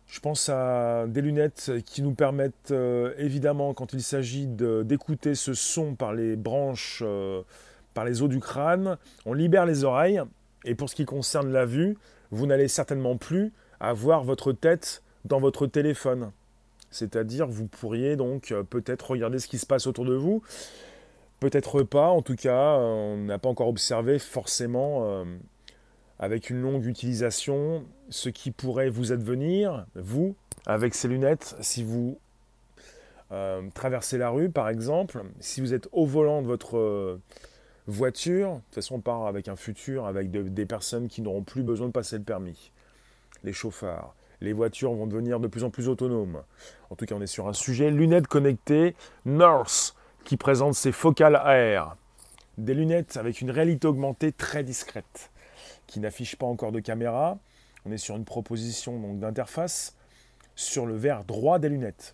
je 0.08 0.20
pense 0.20 0.50
à 0.50 1.06
des 1.08 1.22
lunettes 1.22 1.72
qui 1.86 2.02
nous 2.02 2.14
permettent, 2.14 2.72
euh, 2.72 3.14
évidemment, 3.18 3.74
quand 3.74 3.94
il 3.94 4.02
s'agit 4.02 4.48
d'écouter 4.48 5.36
ce 5.36 5.54
son 5.54 5.96
par 5.96 6.14
les 6.14 6.36
branches, 6.36 7.04
euh, 7.06 7.42
par 7.94 8.06
les 8.06 8.22
os 8.22 8.30
du 8.30 8.40
crâne, 8.40 8.98
on 9.26 9.34
libère 9.34 9.66
les 9.66 9.84
oreilles. 9.84 10.22
Et 10.64 10.76
pour 10.76 10.90
ce 10.90 10.96
qui 10.96 11.06
concerne 11.06 11.52
la 11.52 11.66
vue, 11.66 11.98
vous 12.32 12.46
n'allez 12.46 12.68
certainement 12.68 13.18
plus 13.18 13.52
avoir 13.80 14.24
votre 14.24 14.54
tête 14.54 15.02
dans 15.26 15.40
votre 15.40 15.68
téléphone. 15.68 16.32
C'est-à-dire, 16.90 17.48
vous 17.48 17.68
pourriez 17.68 18.16
donc 18.16 18.54
peut-être 18.70 19.12
regarder 19.12 19.40
ce 19.40 19.48
qui 19.48 19.58
se 19.58 19.66
passe 19.66 19.88
autour 19.88 20.06
de 20.06 20.16
vous. 20.16 20.42
Peut-être 21.40 21.84
pas, 21.84 22.10
en 22.10 22.22
tout 22.22 22.36
cas, 22.36 22.78
euh, 22.78 23.14
on 23.14 23.18
n'a 23.18 23.38
pas 23.38 23.50
encore 23.50 23.68
observé 23.68 24.18
forcément, 24.18 25.04
euh, 25.04 25.24
avec 26.18 26.50
une 26.50 26.62
longue 26.62 26.86
utilisation, 26.86 27.84
ce 28.10 28.30
qui 28.30 28.50
pourrait 28.50 28.90
vous 28.90 29.12
advenir, 29.12 29.86
vous, 29.94 30.36
avec 30.66 30.96
ces 30.96 31.08
lunettes, 31.08 31.56
si 31.62 31.84
vous 31.84 32.18
euh, 33.32 33.62
traversez 33.76 34.18
la 34.18 34.32
rue, 34.32 34.50
par 34.50 34.68
exemple, 34.68 35.22
si 35.40 35.62
vous 35.62 35.76
êtes 35.76 35.88
au 35.92 36.08
volant 36.08 36.42
de 36.42 36.48
votre 36.48 37.20
voiture, 37.86 38.50
de 38.50 38.56
toute 38.56 38.76
façon, 38.76 38.96
on 38.96 39.00
part 39.00 39.28
avec 39.28 39.48
un 39.48 39.56
futur, 39.56 40.08
avec 40.08 40.32
des 40.32 40.66
personnes 40.66 41.08
qui 41.08 41.22
n'auront 41.22 41.44
plus 41.44 41.62
besoin 41.62 41.88
de 41.88 41.92
passer 41.92 42.18
le 42.18 42.24
permis, 42.24 42.72
les 43.44 43.54
chauffards. 43.54 44.16
Les 44.42 44.54
voitures 44.54 44.94
vont 44.94 45.08
devenir 45.08 45.40
de 45.40 45.48
plus 45.48 45.64
en 45.64 45.70
plus 45.70 45.88
autonomes. 45.88 46.42
En 46.90 46.96
tout 46.96 47.06
cas, 47.06 47.16
on 47.16 47.22
est 47.22 47.28
sur 47.28 47.48
un 47.48 47.54
sujet 47.54 47.92
lunettes 47.92 48.28
connectées 48.28 48.96
North 49.26 49.96
qui 50.28 50.36
présente 50.36 50.76
ses 50.76 50.92
focales 50.92 51.38
AR. 51.38 51.96
Des 52.58 52.74
lunettes 52.74 53.16
avec 53.16 53.40
une 53.40 53.50
réalité 53.50 53.88
augmentée 53.88 54.34
très 54.34 54.62
discrète, 54.62 55.32
qui 55.88 56.02
n'affiche 56.02 56.36
pas 56.36 56.46
encore 56.46 56.74
de 56.74 56.82
caméra. 56.82 57.40
On 57.86 57.94
est 57.94 57.98
sur 57.98 58.18
une 58.18 58.26
proposition 58.26 59.14
d'interface 59.14 59.96
sur 60.58 60.86
le 60.86 60.98
verre 60.98 61.24
droit 61.24 61.60
des 61.60 61.70
lunettes, 61.70 62.14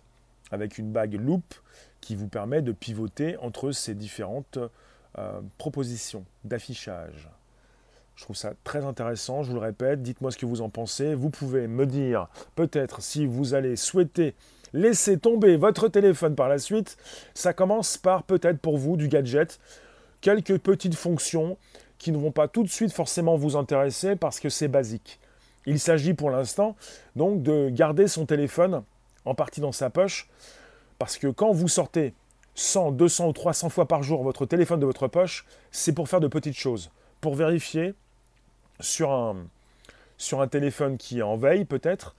avec 0.52 0.78
une 0.78 0.92
bague 0.92 1.14
loupe 1.14 1.54
qui 2.00 2.14
vous 2.14 2.28
permet 2.28 2.62
de 2.62 2.70
pivoter 2.70 3.36
entre 3.38 3.72
ces 3.72 3.96
différentes 3.96 4.58
euh, 5.18 5.40
propositions 5.58 6.24
d'affichage. 6.44 7.28
Je 8.14 8.22
trouve 8.22 8.36
ça 8.36 8.52
très 8.62 8.84
intéressant, 8.84 9.42
je 9.42 9.48
vous 9.48 9.56
le 9.56 9.60
répète, 9.60 10.02
dites-moi 10.02 10.30
ce 10.30 10.38
que 10.38 10.46
vous 10.46 10.60
en 10.60 10.68
pensez. 10.68 11.14
Vous 11.14 11.30
pouvez 11.30 11.66
me 11.66 11.84
dire 11.84 12.28
peut-être 12.54 13.02
si 13.02 13.26
vous 13.26 13.54
allez 13.54 13.74
souhaiter 13.74 14.36
laisser 14.74 15.18
tomber 15.18 15.56
votre 15.56 15.88
téléphone 15.88 16.34
par 16.34 16.48
la 16.48 16.58
suite. 16.58 16.98
Ça 17.32 17.54
commence 17.54 17.96
par 17.96 18.24
peut-être 18.24 18.58
pour 18.58 18.76
vous 18.76 18.98
du 18.98 19.08
gadget, 19.08 19.58
quelques 20.20 20.58
petites 20.58 20.96
fonctions 20.96 21.56
qui 21.98 22.12
ne 22.12 22.18
vont 22.18 22.32
pas 22.32 22.48
tout 22.48 22.62
de 22.62 22.68
suite 22.68 22.92
forcément 22.92 23.36
vous 23.36 23.56
intéresser 23.56 24.16
parce 24.16 24.40
que 24.40 24.50
c'est 24.50 24.68
basique. 24.68 25.18
Il 25.64 25.80
s'agit 25.80 26.12
pour 26.12 26.30
l'instant 26.30 26.76
donc 27.16 27.42
de 27.42 27.70
garder 27.70 28.08
son 28.08 28.26
téléphone 28.26 28.82
en 29.24 29.34
partie 29.34 29.62
dans 29.62 29.72
sa 29.72 29.88
poche 29.88 30.28
parce 30.98 31.16
que 31.16 31.28
quand 31.28 31.52
vous 31.52 31.68
sortez 31.68 32.12
100, 32.56 32.92
200 32.92 33.28
ou 33.28 33.32
300 33.32 33.68
fois 33.70 33.88
par 33.88 34.02
jour 34.02 34.22
votre 34.22 34.44
téléphone 34.44 34.80
de 34.80 34.86
votre 34.86 35.08
poche, 35.08 35.46
c'est 35.72 35.92
pour 35.92 36.08
faire 36.08 36.20
de 36.20 36.28
petites 36.28 36.56
choses, 36.56 36.90
pour 37.20 37.34
vérifier 37.34 37.94
sur 38.80 39.12
un, 39.12 39.36
sur 40.18 40.40
un 40.40 40.48
téléphone 40.48 40.98
qui 40.98 41.20
est 41.20 41.22
en 41.22 41.36
veille 41.36 41.64
peut-être, 41.64 42.14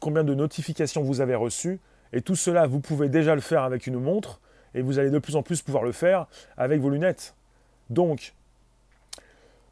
combien 0.00 0.24
de 0.24 0.34
notifications 0.34 1.02
vous 1.02 1.20
avez 1.20 1.34
reçues. 1.34 1.80
Et 2.12 2.22
tout 2.22 2.36
cela, 2.36 2.66
vous 2.66 2.80
pouvez 2.80 3.08
déjà 3.08 3.34
le 3.34 3.40
faire 3.40 3.62
avec 3.62 3.86
une 3.86 3.98
montre, 3.98 4.40
et 4.74 4.82
vous 4.82 4.98
allez 4.98 5.10
de 5.10 5.18
plus 5.18 5.36
en 5.36 5.42
plus 5.42 5.62
pouvoir 5.62 5.82
le 5.82 5.92
faire 5.92 6.26
avec 6.56 6.80
vos 6.80 6.90
lunettes. 6.90 7.34
Donc, 7.90 8.34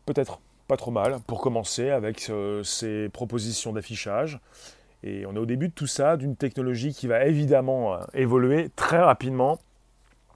peut-être 0.05 0.41
pas 0.69 0.77
trop 0.77 0.91
mal 0.91 1.19
pour 1.27 1.41
commencer 1.41 1.91
avec 1.91 2.29
euh, 2.29 2.63
ces 2.63 3.09
propositions 3.11 3.73
d'affichage. 3.73 4.41
Et 5.03 5.25
on 5.27 5.35
est 5.35 5.39
au 5.39 5.47
début 5.47 5.69
de 5.69 5.73
tout 5.73 5.87
ça, 5.87 6.17
d'une 6.17 6.37
technologie 6.37 6.93
qui 6.93 7.07
va 7.07 7.25
évidemment 7.27 7.95
euh, 7.95 7.99
évoluer 8.15 8.71
très 8.75 8.99
rapidement. 8.99 9.59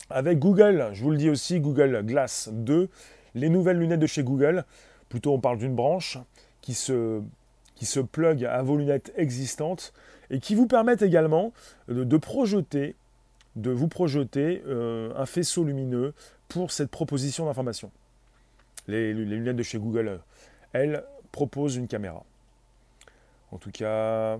Avec 0.09 0.39
Google, 0.39 0.91
je 0.93 1.03
vous 1.03 1.11
le 1.11 1.17
dis 1.17 1.31
aussi, 1.31 1.61
Google 1.61 2.03
Glass 2.05 2.49
2, 2.53 2.89
les 3.35 3.49
nouvelles 3.49 3.79
lunettes 3.79 4.01
de 4.01 4.07
chez 4.07 4.23
Google, 4.23 4.65
plutôt 5.09 5.33
on 5.33 5.41
parle 5.41 5.59
d'une 5.59 5.75
branche 5.75 6.19
qui 6.61 6.75
se, 6.75 7.21
qui 7.81 7.87
se 7.87 8.01
plug 8.01 8.45
à 8.45 8.61
vos 8.61 8.77
lunettes 8.77 9.11
existantes 9.17 9.95
et 10.29 10.39
qui 10.39 10.55
vous 10.55 10.67
permettent 10.67 11.01
également 11.01 11.55
de, 11.89 12.17
projeter, 12.19 12.95
de 13.57 13.71
vous 13.71 13.89
projeter 13.89 14.63
euh, 14.67 15.15
un 15.17 15.25
faisceau 15.25 15.65
lumineux 15.65 16.13
pour 16.49 16.73
cette 16.73 16.91
proposition 16.91 17.47
d'information. 17.47 17.91
Les, 18.87 19.15
lunettes 19.15 19.57
de 19.57 19.63
chez 19.63 19.79
Google, 19.79 20.21
elles, 20.75 21.03
proposent 21.33 21.77
une 21.77 21.89
caméra. 21.89 22.23
En 23.51 23.57
tout 23.57 23.71
cas, 23.71 24.37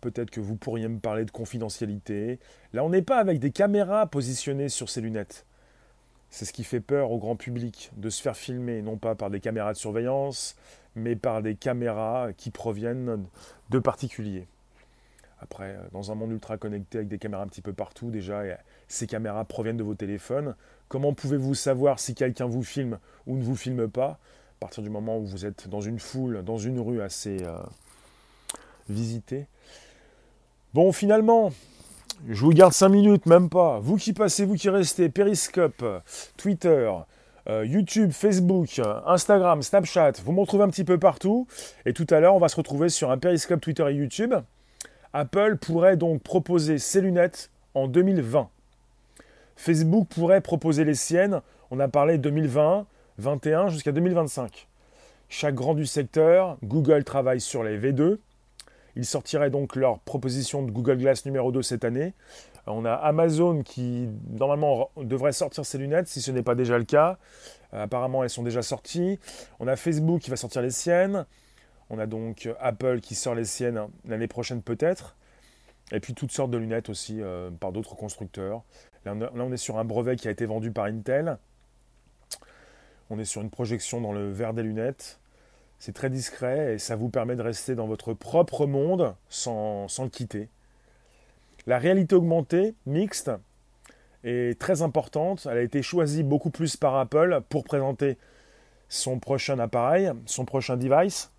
peut-être 0.00 0.30
que 0.30 0.40
vous 0.40 0.56
pourriez 0.56 0.88
me 0.88 0.98
parler 0.98 1.24
de 1.24 1.30
confidentialité. 1.30 2.40
Là, 2.72 2.82
on 2.82 2.88
n'est 2.88 3.02
pas 3.02 3.18
avec 3.18 3.38
des 3.38 3.52
caméras 3.52 4.08
positionnées 4.08 4.68
sur 4.68 4.90
ces 4.90 5.00
lunettes. 5.00 5.46
C'est 6.30 6.44
ce 6.44 6.52
qui 6.52 6.64
fait 6.64 6.80
peur 6.80 7.12
au 7.12 7.18
grand 7.18 7.36
public, 7.36 7.92
de 7.96 8.10
se 8.10 8.20
faire 8.20 8.36
filmer, 8.36 8.82
non 8.82 8.96
pas 8.96 9.14
par 9.14 9.30
des 9.30 9.38
caméras 9.38 9.74
de 9.74 9.78
surveillance, 9.78 10.56
mais 10.94 11.16
par 11.16 11.42
des 11.42 11.54
caméras 11.54 12.28
qui 12.36 12.50
proviennent 12.50 13.24
de 13.70 13.78
particuliers. 13.78 14.46
Après, 15.40 15.76
euh, 15.76 15.82
dans 15.92 16.10
un 16.10 16.14
monde 16.14 16.32
ultra 16.32 16.56
connecté 16.56 16.98
avec 16.98 17.08
des 17.08 17.18
caméras 17.18 17.44
un 17.44 17.46
petit 17.46 17.62
peu 17.62 17.72
partout, 17.72 18.10
déjà, 18.10 18.42
ces 18.88 19.06
caméras 19.06 19.44
proviennent 19.44 19.76
de 19.76 19.84
vos 19.84 19.94
téléphones. 19.94 20.54
Comment 20.88 21.12
pouvez-vous 21.12 21.54
savoir 21.54 22.00
si 22.00 22.14
quelqu'un 22.14 22.46
vous 22.46 22.62
filme 22.62 22.98
ou 23.26 23.36
ne 23.36 23.42
vous 23.42 23.56
filme 23.56 23.88
pas? 23.88 24.18
À 24.56 24.60
partir 24.60 24.82
du 24.82 24.90
moment 24.90 25.18
où 25.18 25.26
vous 25.26 25.46
êtes 25.46 25.68
dans 25.68 25.80
une 25.80 26.00
foule, 26.00 26.42
dans 26.42 26.58
une 26.58 26.80
rue 26.80 27.00
assez 27.00 27.44
euh, 27.44 27.58
visitée. 28.88 29.46
Bon, 30.74 30.90
finalement, 30.92 31.52
je 32.28 32.40
vous 32.40 32.50
garde 32.50 32.72
5 32.72 32.88
minutes, 32.88 33.26
même 33.26 33.48
pas. 33.48 33.78
Vous 33.78 33.96
qui 33.96 34.12
passez, 34.12 34.44
vous 34.44 34.56
qui 34.56 34.68
restez, 34.68 35.08
Periscope, 35.08 35.84
Twitter, 36.36 36.90
euh, 37.50 37.64
YouTube, 37.64 38.12
Facebook, 38.12 38.80
Instagram, 39.06 39.62
Snapchat, 39.62 40.12
vous 40.24 40.32
m'en 40.32 40.42
retrouvez 40.42 40.64
un 40.64 40.68
petit 40.68 40.84
peu 40.84 40.98
partout. 40.98 41.46
Et 41.86 41.92
tout 41.92 42.06
à 42.10 42.20
l'heure, 42.20 42.34
on 42.34 42.38
va 42.38 42.48
se 42.48 42.56
retrouver 42.56 42.88
sur 42.88 43.10
un 43.10 43.18
périscope 43.18 43.60
Twitter 43.60 43.84
et 43.88 43.94
YouTube. 43.94 44.34
Apple 45.12 45.56
pourrait 45.56 45.96
donc 45.96 46.22
proposer 46.22 46.78
ses 46.78 47.00
lunettes 47.00 47.50
en 47.74 47.88
2020. 47.88 48.48
Facebook 49.56 50.08
pourrait 50.08 50.40
proposer 50.40 50.84
les 50.84 50.94
siennes. 50.94 51.40
On 51.70 51.80
a 51.80 51.88
parlé 51.88 52.18
2020, 52.18 52.86
2021 53.18 53.68
jusqu'à 53.68 53.92
2025. 53.92 54.68
Chaque 55.28 55.54
grand 55.54 55.74
du 55.74 55.86
secteur, 55.86 56.56
Google 56.62 57.04
travaille 57.04 57.40
sur 57.40 57.62
les 57.62 57.78
V2. 57.78 58.18
Ils 58.96 59.04
sortiraient 59.04 59.50
donc 59.50 59.76
leur 59.76 59.98
proposition 60.00 60.62
de 60.62 60.70
Google 60.70 60.98
Glass 60.98 61.26
numéro 61.26 61.52
2 61.52 61.62
cette 61.62 61.84
année. 61.84 62.14
On 62.70 62.84
a 62.84 62.92
Amazon 62.92 63.62
qui 63.62 64.08
normalement 64.30 64.90
devrait 64.96 65.32
sortir 65.32 65.64
ses 65.64 65.78
lunettes 65.78 66.08
si 66.08 66.20
ce 66.20 66.30
n'est 66.30 66.42
pas 66.42 66.54
déjà 66.54 66.78
le 66.78 66.84
cas. 66.84 67.18
Euh, 67.74 67.84
apparemment 67.84 68.22
elles 68.22 68.30
sont 68.30 68.42
déjà 68.42 68.62
sorties. 68.62 69.18
On 69.58 69.68
a 69.68 69.76
Facebook 69.76 70.20
qui 70.20 70.30
va 70.30 70.36
sortir 70.36 70.62
les 70.62 70.70
siennes. 70.70 71.24
On 71.90 71.98
a 71.98 72.06
donc 72.06 72.48
Apple 72.60 73.00
qui 73.00 73.14
sort 73.14 73.34
les 73.34 73.44
siennes 73.44 73.80
l'année 74.06 74.28
prochaine 74.28 74.62
peut-être. 74.62 75.16
Et 75.92 76.00
puis 76.00 76.12
toutes 76.12 76.32
sortes 76.32 76.50
de 76.50 76.58
lunettes 76.58 76.90
aussi 76.90 77.22
euh, 77.22 77.50
par 77.50 77.72
d'autres 77.72 77.94
constructeurs. 77.94 78.62
Là 79.04 79.14
on, 79.34 79.52
est 79.52 79.56
sur 79.56 79.78
un 79.78 79.84
brevet 79.84 80.16
qui 80.16 80.28
a 80.28 80.30
été 80.30 80.44
vendu 80.44 80.70
par 80.70 80.84
Intel. 80.84 81.38
On 83.08 83.18
est 83.18 83.24
sur 83.24 83.40
une 83.40 83.50
projection 83.50 84.02
dans 84.02 84.12
le 84.12 84.30
verre 84.30 84.52
des 84.52 84.62
lunettes. 84.62 85.18
C'est 85.78 85.94
très 85.94 86.10
discret 86.10 86.74
et 86.74 86.78
ça 86.78 86.96
vous 86.96 87.08
permet 87.08 87.36
de 87.36 87.42
rester 87.42 87.74
dans 87.74 87.86
votre 87.86 88.12
propre 88.12 88.66
monde 88.66 89.14
sans, 89.30 89.88
sans 89.88 90.04
le 90.04 90.10
quitter. 90.10 90.48
La 91.68 91.78
réalité 91.78 92.14
augmentée, 92.14 92.74
mixte, 92.86 93.30
est 94.24 94.58
très 94.58 94.80
importante. 94.80 95.46
Elle 95.50 95.58
a 95.58 95.60
été 95.60 95.82
choisie 95.82 96.22
beaucoup 96.22 96.48
plus 96.48 96.78
par 96.78 96.96
Apple 96.96 97.42
pour 97.50 97.64
présenter 97.64 98.16
son 98.88 99.18
prochain 99.18 99.58
appareil, 99.58 100.10
son 100.24 100.46
prochain 100.46 100.78
device, 100.78 101.30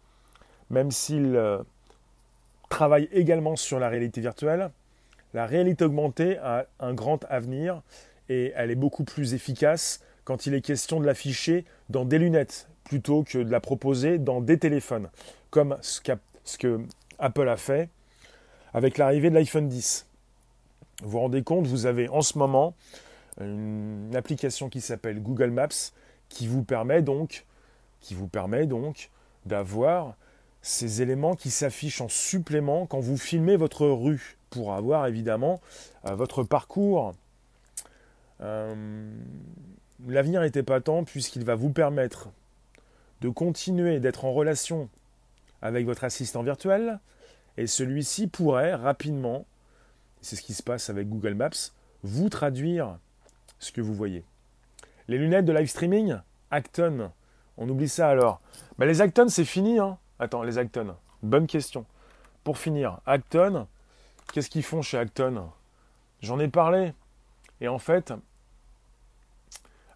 même 0.70 0.92
s'il 0.92 1.36
euh, 1.36 1.58
travaille 2.70 3.10
également 3.12 3.56
sur 3.56 3.80
la 3.80 3.90
réalité 3.90 4.22
virtuelle. 4.22 4.70
La 5.34 5.48
réalité 5.48 5.86
augmentée 5.86 6.38
a 6.38 6.68
un 6.80 6.94
grand 6.94 7.26
avenir 7.28 7.82
et 8.30 8.54
elle 8.56 8.70
est 8.70 8.76
beaucoup 8.76 9.06
plus 9.06 9.34
efficace 9.34 10.00
quand 10.26 10.46
il 10.46 10.54
est 10.54 10.62
question 10.62 11.00
de 11.00 11.08
l'afficher 11.08 11.66
dans 11.90 12.06
des 12.06 12.20
lunettes 12.20 12.68
plutôt 12.84 13.24
que 13.24 13.40
de 13.40 13.50
la 13.50 13.62
proposer 13.62 14.20
dans 14.20 14.42
des 14.42 14.60
téléphones, 14.60 15.10
comme 15.50 15.76
ce, 15.82 16.02
que 16.02 16.80
Apple 17.18 17.50
a 17.50 17.58
fait 17.58 17.90
avec 18.76 19.00
l'arrivée 19.00 19.32
de 19.32 19.36
l'iPhone 19.36 19.68
10. 19.68 20.06
Vous 21.02 21.12
vous 21.12 21.20
rendez 21.20 21.44
compte, 21.44 21.68
vous 21.68 21.86
avez 21.86 22.10
en 22.10 22.22
ce 22.22 22.38
moment 22.38 22.74
une 23.40 24.16
application 24.16 24.70
qui 24.70 24.82
s'appelle 24.82 25.22
Google 25.22 25.52
Maps 25.52 25.92
qui 26.30 26.48
vous 26.48 26.64
permet 26.64 27.02
donc, 27.02 27.46
d'avoir 29.46 30.16
ces 30.62 31.02
éléments 31.02 31.36
qui 31.36 31.50
s'affichent 31.50 32.02
en 32.02 32.10
supplément 32.10 32.86
quand 32.86 33.00
vous 33.00 33.18
filmez 33.18 33.56
votre 33.56 33.88
rue 33.88 34.38
pour 34.50 34.74
avoir 34.74 35.08
évidemment 35.08 35.62
euh, 36.06 36.16
votre 36.16 36.44
parcours. 36.44 37.14
Euh, 38.42 39.10
l'avenir 40.08 40.44
est 40.44 40.58
épatant 40.58 41.04
puisqu'il 41.04 41.46
va 41.46 41.56
vous 41.56 41.70
permettre 41.72 42.30
de 43.22 43.30
continuer 43.30 44.00
d'être 44.00 44.26
en 44.26 44.34
relation 44.34 44.90
avec 45.62 45.86
votre 45.86 46.04
assistant 46.04 46.44
virtuel 46.44 47.00
et 47.58 47.68
celui-ci 47.68 48.28
pourrait 48.28 48.76
rapidement, 48.76 49.46
c'est 50.22 50.36
ce 50.36 50.42
qui 50.42 50.54
se 50.54 50.64
passe 50.64 50.90
avec 50.90 51.10
Google 51.10 51.34
Maps, 51.34 51.72
vous 52.04 52.30
traduire 52.30 52.98
ce 53.60 53.72
que 53.72 53.82
vous 53.82 53.94
voyez. 53.94 54.24
Les 55.08 55.18
lunettes 55.18 55.46
de 55.46 55.54
live 55.54 55.70
streaming, 55.70 56.18
Acton, 56.52 57.12
on 57.58 57.70
oublie 57.70 57.90
ça 57.90 58.10
alors. 58.10 58.42
Mais 58.78 58.86
les 58.86 59.02
Acton, 59.02 59.28
c'est 59.28 59.46
fini. 59.46 59.80
Hein 59.80 59.98
Attends, 60.20 60.44
les 60.44 60.58
Acton, 60.58 60.96
bonne 61.24 61.48
question. 61.48 61.86
Pour 62.44 62.58
finir, 62.58 63.00
Acton, 63.06 63.68
qu'est-ce 64.34 64.50
qu'ils 64.50 64.64
font 64.64 64.82
chez 64.82 64.98
Acton? 64.98 65.50
J'en 66.22 66.40
ai 66.40 66.48
parlé. 66.48 66.94
Et 67.62 67.68
en 67.68 67.80
fait, 67.80 68.14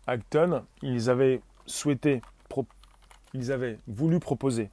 Acton, 0.08 0.64
ils 0.82 1.10
avaient 1.10 1.42
souhaité, 1.66 2.22
ils 3.34 3.52
avaient 3.52 3.80
voulu 3.88 4.20
proposer 4.20 4.70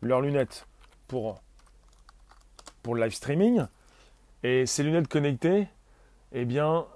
leurs 0.00 0.20
lunettes 0.20 0.66
pour, 1.08 1.40
pour 2.82 2.94
le 2.94 3.02
live 3.02 3.14
streaming. 3.14 3.64
Et 4.42 4.66
ces 4.66 4.82
lunettes 4.82 5.08
connectées, 5.08 5.68
eh 6.32 6.44
bien, 6.44 6.86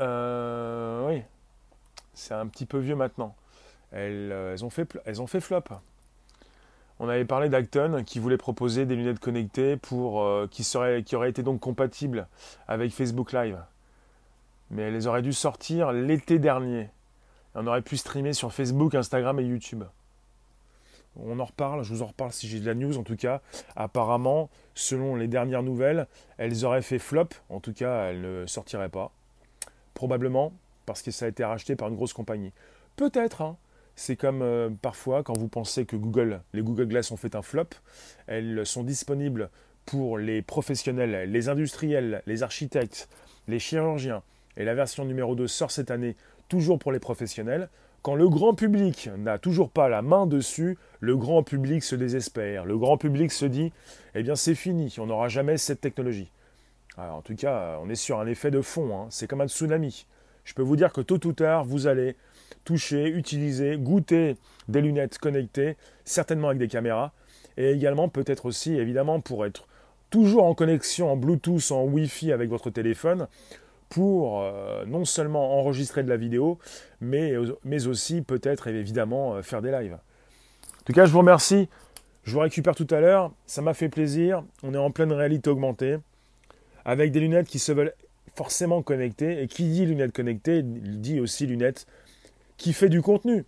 euh, 0.00 1.08
oui, 1.08 1.22
c'est 2.14 2.34
un 2.34 2.46
petit 2.46 2.66
peu 2.66 2.78
vieux 2.78 2.96
maintenant. 2.96 3.34
Elles, 3.92 4.32
euh, 4.32 4.56
ont 4.62 4.70
fait, 4.70 4.98
elles 5.04 5.22
ont 5.22 5.26
fait 5.26 5.40
flop. 5.40 5.64
On 6.98 7.08
avait 7.08 7.24
parlé 7.24 7.48
d'Acton 7.48 8.02
qui 8.04 8.18
voulait 8.18 8.38
proposer 8.38 8.86
des 8.86 8.96
lunettes 8.96 9.20
connectées 9.20 9.76
pour, 9.76 10.22
euh, 10.22 10.48
qui, 10.50 10.64
qui 11.04 11.16
auraient 11.16 11.30
été 11.30 11.42
donc 11.42 11.60
compatibles 11.60 12.26
avec 12.68 12.92
Facebook 12.92 13.32
Live. 13.32 13.58
Mais 14.70 14.82
elles 14.82 15.06
auraient 15.06 15.22
dû 15.22 15.32
sortir 15.32 15.92
l'été 15.92 16.38
dernier 16.38 16.88
on 17.58 17.66
aurait 17.66 17.82
pu 17.82 17.96
streamer 17.96 18.34
sur 18.34 18.52
Facebook, 18.52 18.94
Instagram 18.94 19.40
et 19.40 19.44
YouTube. 19.44 19.82
On 21.24 21.38
en 21.40 21.44
reparle, 21.44 21.82
je 21.82 21.92
vous 21.92 22.02
en 22.02 22.06
reparle 22.06 22.32
si 22.32 22.48
j'ai 22.48 22.60
de 22.60 22.66
la 22.66 22.74
news. 22.74 22.98
En 22.98 23.02
tout 23.02 23.16
cas, 23.16 23.40
apparemment, 23.74 24.50
selon 24.74 25.16
les 25.16 25.28
dernières 25.28 25.62
nouvelles, 25.62 26.06
elles 26.38 26.64
auraient 26.64 26.82
fait 26.82 26.98
flop. 26.98 27.28
En 27.48 27.60
tout 27.60 27.72
cas, 27.72 28.06
elles 28.06 28.20
ne 28.20 28.46
sortiraient 28.46 28.88
pas. 28.88 29.10
Probablement 29.94 30.52
parce 30.84 31.02
que 31.02 31.10
ça 31.10 31.26
a 31.26 31.28
été 31.28 31.44
racheté 31.44 31.76
par 31.76 31.88
une 31.88 31.96
grosse 31.96 32.12
compagnie. 32.12 32.52
Peut-être, 32.96 33.42
hein. 33.42 33.56
c'est 33.96 34.16
comme 34.16 34.42
euh, 34.42 34.70
parfois 34.80 35.22
quand 35.22 35.36
vous 35.36 35.48
pensez 35.48 35.84
que 35.84 35.96
Google, 35.96 36.40
les 36.52 36.62
Google 36.62 36.86
Glass 36.86 37.10
ont 37.10 37.16
fait 37.16 37.34
un 37.34 37.42
flop. 37.42 37.68
Elles 38.26 38.64
sont 38.64 38.84
disponibles 38.84 39.50
pour 39.84 40.18
les 40.18 40.42
professionnels, 40.42 41.30
les 41.30 41.48
industriels, 41.48 42.22
les 42.26 42.42
architectes, 42.42 43.08
les 43.48 43.58
chirurgiens. 43.58 44.22
Et 44.56 44.64
la 44.64 44.74
version 44.74 45.04
numéro 45.04 45.34
2 45.34 45.46
sort 45.46 45.70
cette 45.70 45.90
année 45.90 46.16
toujours 46.48 46.78
pour 46.78 46.92
les 46.92 46.98
professionnels. 46.98 47.68
Quand 48.06 48.14
le 48.14 48.28
grand 48.28 48.54
public 48.54 49.10
n'a 49.18 49.36
toujours 49.36 49.68
pas 49.68 49.88
la 49.88 50.00
main 50.00 50.28
dessus, 50.28 50.78
le 51.00 51.16
grand 51.16 51.42
public 51.42 51.82
se 51.82 51.96
désespère. 51.96 52.64
Le 52.64 52.78
grand 52.78 52.98
public 52.98 53.32
se 53.32 53.46
dit, 53.46 53.72
eh 54.14 54.22
bien 54.22 54.36
c'est 54.36 54.54
fini, 54.54 54.94
on 55.00 55.06
n'aura 55.06 55.26
jamais 55.26 55.56
cette 55.56 55.80
technologie. 55.80 56.30
en 56.98 57.20
tout 57.22 57.34
cas, 57.34 57.80
on 57.82 57.90
est 57.90 57.96
sur 57.96 58.20
un 58.20 58.28
effet 58.28 58.52
de 58.52 58.60
fond, 58.60 58.96
hein. 58.96 59.06
c'est 59.10 59.26
comme 59.26 59.40
un 59.40 59.48
tsunami. 59.48 60.06
Je 60.44 60.54
peux 60.54 60.62
vous 60.62 60.76
dire 60.76 60.92
que 60.92 61.00
tôt 61.00 61.18
ou 61.26 61.32
tard, 61.32 61.64
vous 61.64 61.88
allez 61.88 62.14
toucher, 62.64 63.08
utiliser, 63.08 63.76
goûter 63.76 64.36
des 64.68 64.82
lunettes 64.82 65.18
connectées, 65.18 65.76
certainement 66.04 66.46
avec 66.46 66.60
des 66.60 66.68
caméras, 66.68 67.12
et 67.56 67.72
également 67.72 68.08
peut-être 68.08 68.46
aussi, 68.46 68.76
évidemment, 68.76 69.18
pour 69.18 69.44
être 69.44 69.66
toujours 70.10 70.44
en 70.44 70.54
connexion 70.54 71.10
en 71.10 71.16
Bluetooth, 71.16 71.72
en 71.72 71.82
Wi-Fi 71.82 72.30
avec 72.30 72.50
votre 72.50 72.70
téléphone, 72.70 73.26
pour 73.88 74.42
euh, 74.42 74.84
non 74.86 75.04
seulement 75.04 75.58
enregistrer 75.58 76.02
de 76.02 76.08
la 76.08 76.16
vidéo, 76.16 76.58
mais, 77.00 77.34
mais 77.64 77.86
aussi 77.86 78.22
peut-être 78.22 78.68
évidemment 78.68 79.36
euh, 79.36 79.42
faire 79.42 79.62
des 79.62 79.70
lives. 79.70 79.94
En 79.94 80.84
tout 80.84 80.92
cas, 80.92 81.06
je 81.06 81.12
vous 81.12 81.18
remercie. 81.18 81.68
Je 82.24 82.32
vous 82.32 82.40
récupère 82.40 82.74
tout 82.74 82.86
à 82.90 83.00
l'heure. 83.00 83.32
Ça 83.46 83.62
m'a 83.62 83.74
fait 83.74 83.88
plaisir. 83.88 84.44
On 84.62 84.74
est 84.74 84.78
en 84.78 84.90
pleine 84.90 85.12
réalité 85.12 85.50
augmentée. 85.50 85.96
Avec 86.84 87.12
des 87.12 87.20
lunettes 87.20 87.48
qui 87.48 87.58
se 87.58 87.72
veulent 87.72 87.92
forcément 88.34 88.82
connectées. 88.82 89.42
Et 89.42 89.48
qui 89.48 89.68
dit 89.68 89.86
lunettes 89.86 90.12
connectées 90.12 90.62
dit 90.62 91.20
aussi 91.20 91.46
lunettes 91.46 91.86
qui 92.56 92.72
fait 92.72 92.88
du 92.88 93.02
contenu. 93.02 93.44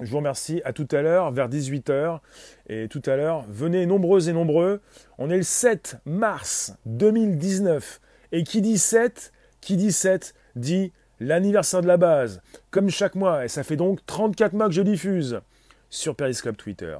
Je 0.00 0.10
vous 0.10 0.18
remercie. 0.18 0.60
À 0.64 0.72
tout 0.72 0.88
à 0.90 1.02
l'heure, 1.02 1.32
vers 1.32 1.48
18h. 1.48 2.20
Et 2.68 2.88
tout 2.88 3.02
à 3.06 3.16
l'heure, 3.16 3.44
venez 3.48 3.86
nombreux 3.86 4.28
et 4.28 4.32
nombreux. 4.32 4.80
On 5.18 5.30
est 5.30 5.36
le 5.36 5.42
7 5.42 5.96
mars 6.04 6.74
2019. 6.86 8.00
Et 8.32 8.42
qui 8.42 8.62
dit 8.62 8.78
7 8.78 9.32
qui 9.64 9.76
dit 9.76 9.92
7 9.92 10.34
dit 10.56 10.92
l'anniversaire 11.20 11.80
de 11.80 11.86
la 11.86 11.96
base, 11.96 12.42
comme 12.70 12.90
chaque 12.90 13.14
mois, 13.14 13.44
et 13.44 13.48
ça 13.48 13.64
fait 13.64 13.76
donc 13.76 14.04
34 14.06 14.52
mois 14.52 14.66
que 14.66 14.74
je 14.74 14.82
diffuse 14.82 15.40
sur 15.88 16.14
Periscope 16.14 16.56
Twitter. 16.56 16.96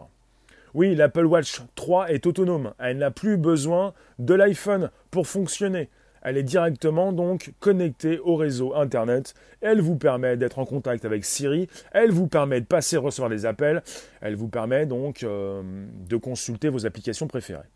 Oui, 0.73 0.95
l'Apple 0.95 1.27
Watch 1.27 1.61
3 1.75 2.11
est 2.11 2.27
autonome, 2.27 2.73
elle 2.79 2.99
n'a 2.99 3.11
plus 3.11 3.37
besoin 3.37 3.93
de 4.19 4.35
l'iPhone 4.35 4.91
pour 5.11 5.27
fonctionner. 5.27 5.91
Elle 6.23 6.39
est 6.39 6.43
directement 6.43 7.13
donc 7.13 7.53
connectée 7.61 8.19
au 8.19 8.37
réseau 8.37 8.75
Internet. 8.75 9.35
Elle 9.61 9.83
vous 9.83 9.97
permet 9.97 10.39
d'être 10.39 10.59
en 10.59 10.65
contact 10.65 11.05
avec 11.05 11.27
Siri. 11.27 11.69
Elle 11.93 12.13
vous 12.13 12.29
permet 12.29 12.63
de 12.63 12.67
passer 12.67 12.97
et 12.97 12.99
recevoir 12.99 13.29
des 13.29 13.45
appels. 13.45 13.83
Elle 14.23 14.35
vous 14.35 14.49
permet 14.49 14.87
donc 14.87 15.23
euh, 15.23 15.63
de 16.09 16.17
consulter 16.17 16.71
vos 16.71 16.87
applications 16.87 17.27
préférées. 17.27 17.69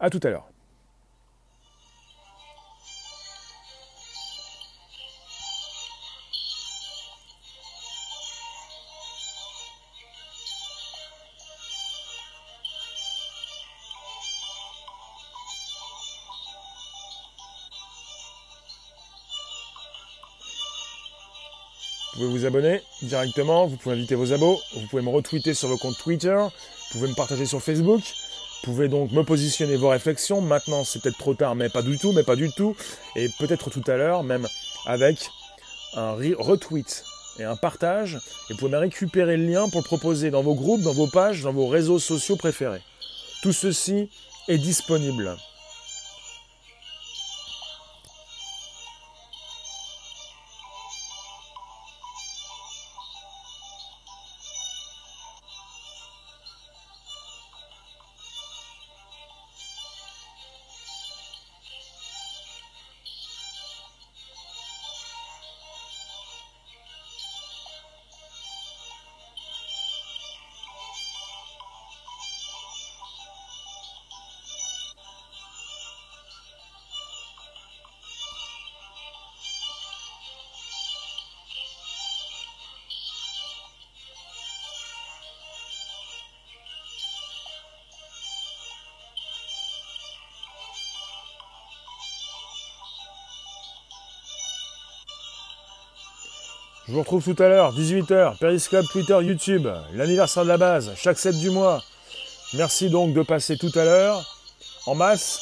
A 0.00 0.08
tout 0.08 0.20
à 0.22 0.30
l'heure. 0.30 0.48
Vous 22.24 22.46
abonner 22.46 22.82
directement, 23.02 23.66
vous 23.66 23.76
pouvez 23.76 23.94
inviter 23.94 24.14
vos 24.14 24.32
abos, 24.32 24.60
vous 24.74 24.86
pouvez 24.88 25.02
me 25.02 25.10
retweeter 25.10 25.54
sur 25.54 25.68
vos 25.68 25.76
comptes 25.76 25.98
Twitter, 25.98 26.36
vous 26.36 26.98
pouvez 26.98 27.08
me 27.08 27.14
partager 27.14 27.46
sur 27.46 27.62
Facebook, 27.62 28.00
vous 28.00 28.72
pouvez 28.72 28.88
donc 28.88 29.12
me 29.12 29.22
positionner 29.22 29.76
vos 29.76 29.90
réflexions. 29.90 30.40
Maintenant, 30.40 30.84
c'est 30.84 31.02
peut-être 31.02 31.18
trop 31.18 31.34
tard, 31.34 31.54
mais 31.54 31.68
pas 31.68 31.82
du 31.82 31.98
tout, 31.98 32.12
mais 32.12 32.22
pas 32.22 32.36
du 32.36 32.50
tout. 32.50 32.74
Et 33.14 33.28
peut-être 33.38 33.68
tout 33.68 33.82
à 33.86 33.96
l'heure, 33.96 34.22
même 34.22 34.46
avec 34.86 35.28
un 35.94 36.12
retweet 36.12 37.04
et 37.38 37.44
un 37.44 37.56
partage. 37.56 38.18
Et 38.48 38.54
vous 38.54 38.58
pouvez 38.58 38.76
récupérer 38.76 39.36
le 39.36 39.46
lien 39.46 39.68
pour 39.68 39.80
le 39.80 39.86
proposer 39.86 40.30
dans 40.30 40.42
vos 40.42 40.54
groupes, 40.54 40.82
dans 40.82 40.94
vos 40.94 41.08
pages, 41.08 41.42
dans 41.42 41.52
vos 41.52 41.66
réseaux 41.66 41.98
sociaux 41.98 42.36
préférés. 42.36 42.82
Tout 43.42 43.52
ceci 43.52 44.08
est 44.48 44.58
disponible. 44.58 45.36
Je 96.86 96.92
vous 96.92 96.98
retrouve 96.98 97.24
tout 97.24 97.42
à 97.42 97.48
l'heure, 97.48 97.74
18h, 97.74 98.36
Periscope, 98.36 98.84
Twitter, 98.92 99.16
YouTube, 99.22 99.66
l'anniversaire 99.94 100.42
de 100.42 100.48
la 100.48 100.58
base, 100.58 100.92
chaque 100.96 101.18
7 101.18 101.38
du 101.38 101.48
mois. 101.48 101.82
Merci 102.52 102.90
donc 102.90 103.14
de 103.14 103.22
passer 103.22 103.56
tout 103.56 103.72
à 103.74 103.84
l'heure, 103.84 104.22
en 104.84 104.94
masse. 104.94 105.40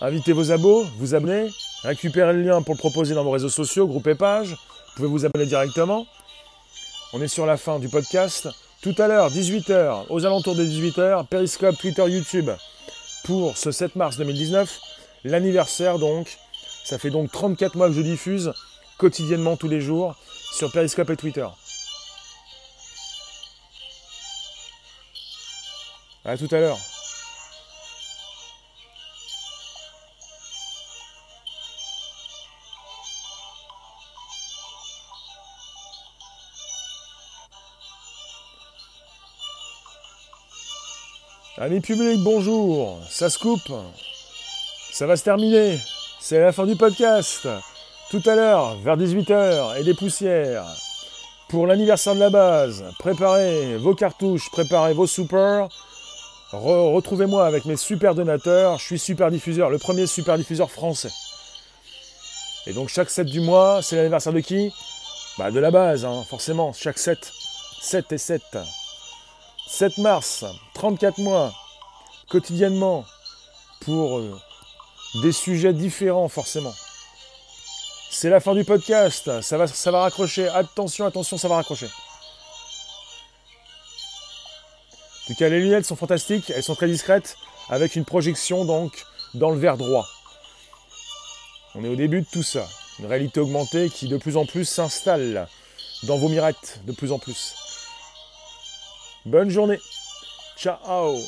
Invitez 0.00 0.32
vos 0.32 0.52
abos, 0.52 0.84
vous 0.98 1.16
abonnez, 1.16 1.50
récupérez 1.82 2.34
le 2.34 2.42
lien 2.42 2.62
pour 2.62 2.74
le 2.74 2.78
proposer 2.78 3.16
dans 3.16 3.24
vos 3.24 3.32
réseaux 3.32 3.48
sociaux, 3.48 3.88
groupe 3.88 4.06
et 4.06 4.14
pages. 4.14 4.50
Vous 4.50 4.94
pouvez 4.94 5.08
vous 5.08 5.26
abonner 5.26 5.46
directement. 5.46 6.06
On 7.12 7.20
est 7.20 7.26
sur 7.26 7.46
la 7.46 7.56
fin 7.56 7.80
du 7.80 7.88
podcast. 7.88 8.48
Tout 8.80 8.94
à 8.98 9.08
l'heure, 9.08 9.32
18h, 9.32 10.04
aux 10.08 10.24
alentours 10.24 10.54
de 10.54 10.64
18h, 10.64 11.26
Periscope, 11.26 11.76
Twitter, 11.78 12.08
YouTube, 12.08 12.50
pour 13.24 13.56
ce 13.56 13.72
7 13.72 13.96
mars 13.96 14.18
2019, 14.18 14.78
l'anniversaire 15.24 15.98
donc. 15.98 16.38
Ça 16.84 16.96
fait 16.96 17.10
donc 17.10 17.32
34 17.32 17.74
mois 17.74 17.88
que 17.88 17.94
je 17.94 18.02
diffuse 18.02 18.52
quotidiennement 18.98 19.56
tous 19.56 19.66
les 19.66 19.80
jours 19.80 20.14
sur 20.56 20.72
Periscope 20.72 21.10
et 21.10 21.16
Twitter. 21.16 21.46
À 26.24 26.36
tout 26.38 26.48
à 26.50 26.60
l'heure. 26.60 26.78
Amis 41.58 41.80
publics, 41.80 42.22
bonjour. 42.22 42.98
Ça 43.10 43.28
se 43.28 43.38
coupe. 43.38 43.60
Ça 44.90 45.06
va 45.06 45.16
se 45.18 45.24
terminer. 45.24 45.78
C'est 46.18 46.40
la 46.40 46.52
fin 46.52 46.64
du 46.64 46.76
podcast 46.76 47.46
tout 48.10 48.22
à 48.24 48.36
l'heure, 48.36 48.76
vers 48.76 48.96
18h, 48.96 49.80
et 49.80 49.84
des 49.84 49.94
poussières. 49.94 50.64
Pour 51.48 51.66
l'anniversaire 51.66 52.14
de 52.14 52.20
la 52.20 52.30
base, 52.30 52.84
préparez 52.98 53.76
vos 53.78 53.94
cartouches, 53.94 54.50
préparez 54.50 54.94
vos 54.94 55.06
super. 55.06 55.68
Retrouvez-moi 56.52 57.46
avec 57.46 57.64
mes 57.64 57.76
super 57.76 58.14
donateurs. 58.14 58.78
Je 58.78 58.84
suis 58.84 58.98
super 58.98 59.30
diffuseur, 59.30 59.70
le 59.70 59.78
premier 59.78 60.06
super 60.06 60.38
diffuseur 60.38 60.70
français. 60.70 61.10
Et 62.66 62.72
donc 62.72 62.88
chaque 62.88 63.10
7 63.10 63.26
du 63.26 63.40
mois, 63.40 63.80
c'est 63.82 63.96
l'anniversaire 63.96 64.32
de 64.32 64.40
qui? 64.40 64.72
Bah 65.38 65.50
de 65.50 65.58
la 65.58 65.70
base, 65.70 66.04
hein, 66.04 66.24
forcément, 66.28 66.72
chaque 66.72 66.98
7. 66.98 67.32
7 67.80 68.12
et 68.12 68.18
7. 68.18 68.42
7 69.68 69.98
mars, 69.98 70.44
34 70.74 71.18
mois, 71.18 71.52
quotidiennement, 72.28 73.04
pour 73.80 74.18
euh, 74.18 74.36
des 75.22 75.32
sujets 75.32 75.72
différents 75.72 76.28
forcément. 76.28 76.72
C'est 78.18 78.30
la 78.30 78.40
fin 78.40 78.54
du 78.54 78.64
podcast. 78.64 79.42
Ça 79.42 79.58
va, 79.58 79.66
ça 79.66 79.90
va 79.90 80.00
raccrocher. 80.00 80.48
Attention, 80.48 81.04
attention, 81.04 81.36
ça 81.36 81.48
va 81.48 81.56
raccrocher. 81.56 81.84
En 85.22 85.26
tout 85.26 85.34
cas, 85.34 85.50
les 85.50 85.60
lunettes 85.60 85.84
sont 85.84 85.96
fantastiques. 85.96 86.48
Elles 86.48 86.62
sont 86.62 86.74
très 86.74 86.86
discrètes. 86.86 87.36
Avec 87.68 87.94
une 87.94 88.06
projection, 88.06 88.64
donc, 88.64 89.04
dans 89.34 89.50
le 89.50 89.58
verre 89.58 89.76
droit. 89.76 90.06
On 91.74 91.84
est 91.84 91.88
au 91.88 91.96
début 91.96 92.22
de 92.22 92.26
tout 92.32 92.42
ça. 92.42 92.66
Une 93.00 93.04
réalité 93.04 93.38
augmentée 93.38 93.90
qui, 93.90 94.08
de 94.08 94.16
plus 94.16 94.38
en 94.38 94.46
plus, 94.46 94.64
s'installe 94.64 95.46
dans 96.04 96.16
vos 96.16 96.30
mirettes. 96.30 96.80
De 96.86 96.92
plus 96.92 97.12
en 97.12 97.18
plus. 97.18 97.54
Bonne 99.26 99.50
journée. 99.50 99.78
Ciao 100.56 101.18